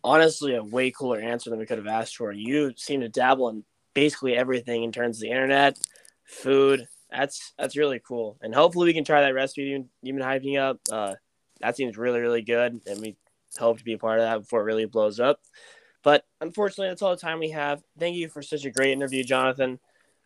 honestly 0.05 0.55
a 0.55 0.63
way 0.63 0.91
cooler 0.91 1.21
answer 1.21 1.51
than 1.51 1.59
we 1.59 1.67
could 1.67 1.79
have 1.79 1.87
asked 1.87 2.17
for. 2.17 2.33
You 2.33 2.73
seem 2.77 3.01
to 3.01 3.09
dabble 3.09 3.49
in 3.49 3.65
basically 3.95 4.37
everything 4.37 4.83
in 4.83 4.93
terms 4.93 5.19
of 5.19 5.23
the 5.23 5.31
internet, 5.31 5.79
food. 6.25 6.87
That's 7.11 7.53
that's 7.59 7.77
really 7.77 8.01
cool, 8.01 8.39
and 8.41 8.55
hopefully 8.55 8.87
we 8.87 8.95
can 8.95 9.05
try 9.05 9.21
that 9.21 9.35
recipe 9.35 9.63
you, 9.63 9.89
you've 10.03 10.17
been 10.17 10.27
hyping 10.27 10.59
up. 10.59 10.81
Uh, 10.91 11.15
that 11.61 11.77
seems 11.77 11.99
really 11.99 12.21
really 12.21 12.43
good, 12.43 12.81
and 12.87 13.01
we 13.01 13.17
hope 13.59 13.79
to 13.79 13.85
be 13.85 13.93
a 13.93 13.99
part 13.99 14.19
of 14.19 14.25
that 14.25 14.41
before 14.41 14.63
it 14.63 14.65
really 14.65 14.87
blows 14.87 15.21
up. 15.21 15.41
But 16.03 16.25
unfortunately, 16.41 16.89
that's 16.89 17.03
all 17.03 17.15
the 17.15 17.21
time 17.21 17.39
we 17.39 17.51
have. 17.51 17.83
Thank 17.99 18.17
you 18.17 18.29
for 18.29 18.43
such 18.43 18.65
a 18.65 18.71
great 18.71 18.93
interview, 18.93 19.23
Jonathan. 19.23 19.79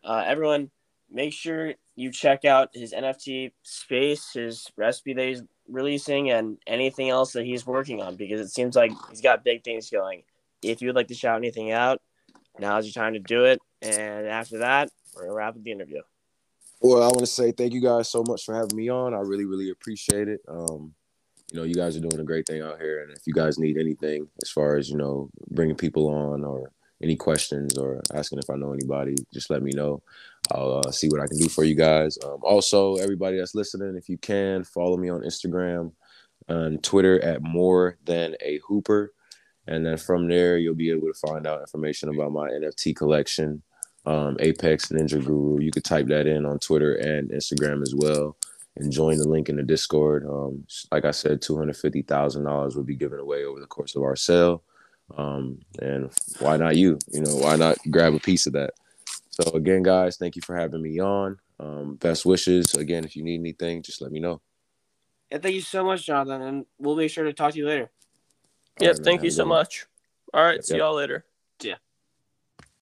Uh, 0.03 0.23
everyone, 0.25 0.71
make 1.11 1.33
sure 1.33 1.73
you 1.95 2.11
check 2.11 2.45
out 2.45 2.69
his 2.73 2.93
NFT 2.93 3.51
space, 3.63 4.31
his 4.33 4.71
recipe 4.75 5.13
that 5.13 5.27
he's 5.27 5.43
releasing, 5.67 6.31
and 6.31 6.57
anything 6.65 7.09
else 7.09 7.33
that 7.33 7.45
he's 7.45 7.65
working 7.65 8.01
on 8.01 8.15
because 8.15 8.41
it 8.41 8.49
seems 8.49 8.75
like 8.75 8.91
he's 9.09 9.21
got 9.21 9.43
big 9.43 9.63
things 9.63 9.89
going. 9.89 10.23
If 10.61 10.81
you 10.81 10.87
would 10.87 10.95
like 10.95 11.07
to 11.09 11.15
shout 11.15 11.37
anything 11.37 11.71
out, 11.71 12.01
now's 12.59 12.85
your 12.85 12.93
time 12.93 13.13
to 13.13 13.19
do 13.19 13.45
it. 13.45 13.59
And 13.81 14.27
after 14.27 14.59
that, 14.59 14.89
we're 15.15 15.23
going 15.23 15.31
to 15.31 15.37
wrap 15.37 15.55
up 15.55 15.63
the 15.63 15.71
interview. 15.71 16.01
Well, 16.81 17.01
I 17.01 17.07
want 17.07 17.19
to 17.19 17.27
say 17.27 17.51
thank 17.51 17.73
you 17.73 17.81
guys 17.81 18.09
so 18.09 18.23
much 18.27 18.45
for 18.45 18.53
having 18.53 18.75
me 18.75 18.89
on. 18.89 19.13
I 19.13 19.19
really, 19.19 19.45
really 19.45 19.71
appreciate 19.71 20.27
it. 20.27 20.41
Um, 20.47 20.93
you 21.51 21.57
know, 21.57 21.63
you 21.63 21.75
guys 21.75 21.95
are 21.95 22.01
doing 22.01 22.19
a 22.19 22.25
great 22.25 22.45
thing 22.45 22.61
out 22.61 22.79
here. 22.79 23.01
And 23.01 23.11
if 23.11 23.25
you 23.25 23.33
guys 23.33 23.57
need 23.57 23.77
anything 23.77 24.27
as 24.41 24.49
far 24.49 24.75
as, 24.75 24.89
you 24.89 24.97
know, 24.97 25.29
bringing 25.49 25.75
people 25.75 26.07
on 26.07 26.43
or 26.43 26.71
any 27.01 27.15
questions 27.15 27.77
or 27.77 28.01
asking 28.13 28.39
if 28.39 28.49
I 28.49 28.55
know 28.55 28.73
anybody, 28.73 29.15
just 29.33 29.49
let 29.49 29.63
me 29.63 29.71
know. 29.71 30.01
I'll 30.51 30.81
uh, 30.85 30.91
see 30.91 31.07
what 31.07 31.21
I 31.21 31.27
can 31.27 31.37
do 31.37 31.47
for 31.47 31.63
you 31.63 31.75
guys. 31.75 32.17
Um, 32.23 32.39
also, 32.41 32.95
everybody 32.95 33.37
that's 33.37 33.55
listening, 33.55 33.95
if 33.95 34.09
you 34.09 34.17
can, 34.17 34.63
follow 34.63 34.97
me 34.97 35.09
on 35.09 35.21
Instagram 35.21 35.93
and 36.47 36.83
Twitter 36.83 37.23
at 37.23 37.41
more 37.41 37.97
than 38.03 38.35
a 38.41 38.59
hooper. 38.67 39.13
And 39.67 39.85
then 39.85 39.97
from 39.97 40.27
there, 40.27 40.57
you'll 40.57 40.75
be 40.75 40.91
able 40.91 41.07
to 41.07 41.27
find 41.27 41.45
out 41.45 41.61
information 41.61 42.09
about 42.09 42.31
my 42.31 42.49
NFT 42.49 42.95
collection, 42.95 43.61
um, 44.05 44.37
Apex 44.39 44.87
Ninja 44.87 45.23
Guru. 45.23 45.61
You 45.61 45.71
could 45.71 45.83
type 45.83 46.07
that 46.07 46.25
in 46.25 46.45
on 46.45 46.59
Twitter 46.59 46.95
and 46.95 47.29
Instagram 47.29 47.81
as 47.81 47.93
well 47.95 48.37
and 48.79 48.91
join 48.91 49.17
the 49.17 49.27
link 49.27 49.49
in 49.49 49.55
the 49.55 49.63
Discord. 49.63 50.25
Um, 50.25 50.65
like 50.91 51.05
I 51.05 51.11
said, 51.11 51.41
$250,000 51.41 52.75
will 52.75 52.83
be 52.83 52.95
given 52.95 53.19
away 53.19 53.45
over 53.45 53.59
the 53.59 53.67
course 53.67 53.95
of 53.95 54.03
our 54.03 54.15
sale. 54.15 54.63
Um, 55.15 55.59
and 55.79 56.11
why 56.39 56.57
not 56.57 56.75
you? 56.75 56.99
You 57.11 57.21
know, 57.21 57.35
why 57.35 57.55
not 57.55 57.77
grab 57.89 58.13
a 58.13 58.19
piece 58.19 58.45
of 58.45 58.53
that? 58.53 58.73
So 59.29 59.43
again, 59.51 59.83
guys, 59.83 60.17
thank 60.17 60.35
you 60.35 60.41
for 60.41 60.55
having 60.55 60.81
me 60.81 60.99
on. 60.99 61.37
Um, 61.59 61.95
best 61.95 62.25
wishes. 62.25 62.73
Again, 62.75 63.05
if 63.05 63.15
you 63.15 63.23
need 63.23 63.39
anything, 63.39 63.81
just 63.83 64.01
let 64.01 64.11
me 64.11 64.19
know. 64.19 64.41
And 65.31 65.41
thank 65.41 65.55
you 65.55 65.61
so 65.61 65.83
much, 65.83 66.05
Jonathan. 66.05 66.41
And 66.41 66.65
we'll 66.79 66.95
make 66.95 67.11
sure 67.11 67.23
to 67.23 67.33
talk 67.33 67.53
to 67.53 67.57
you 67.57 67.67
later. 67.67 67.89
Yep. 68.79 68.95
Right, 68.95 69.03
thank 69.03 69.23
you 69.23 69.31
so 69.31 69.45
much. 69.45 69.85
All 70.33 70.43
right. 70.43 70.55
Yep, 70.55 70.63
see 70.63 70.73
yep. 70.75 70.81
y'all 70.81 70.95
later. 70.95 71.25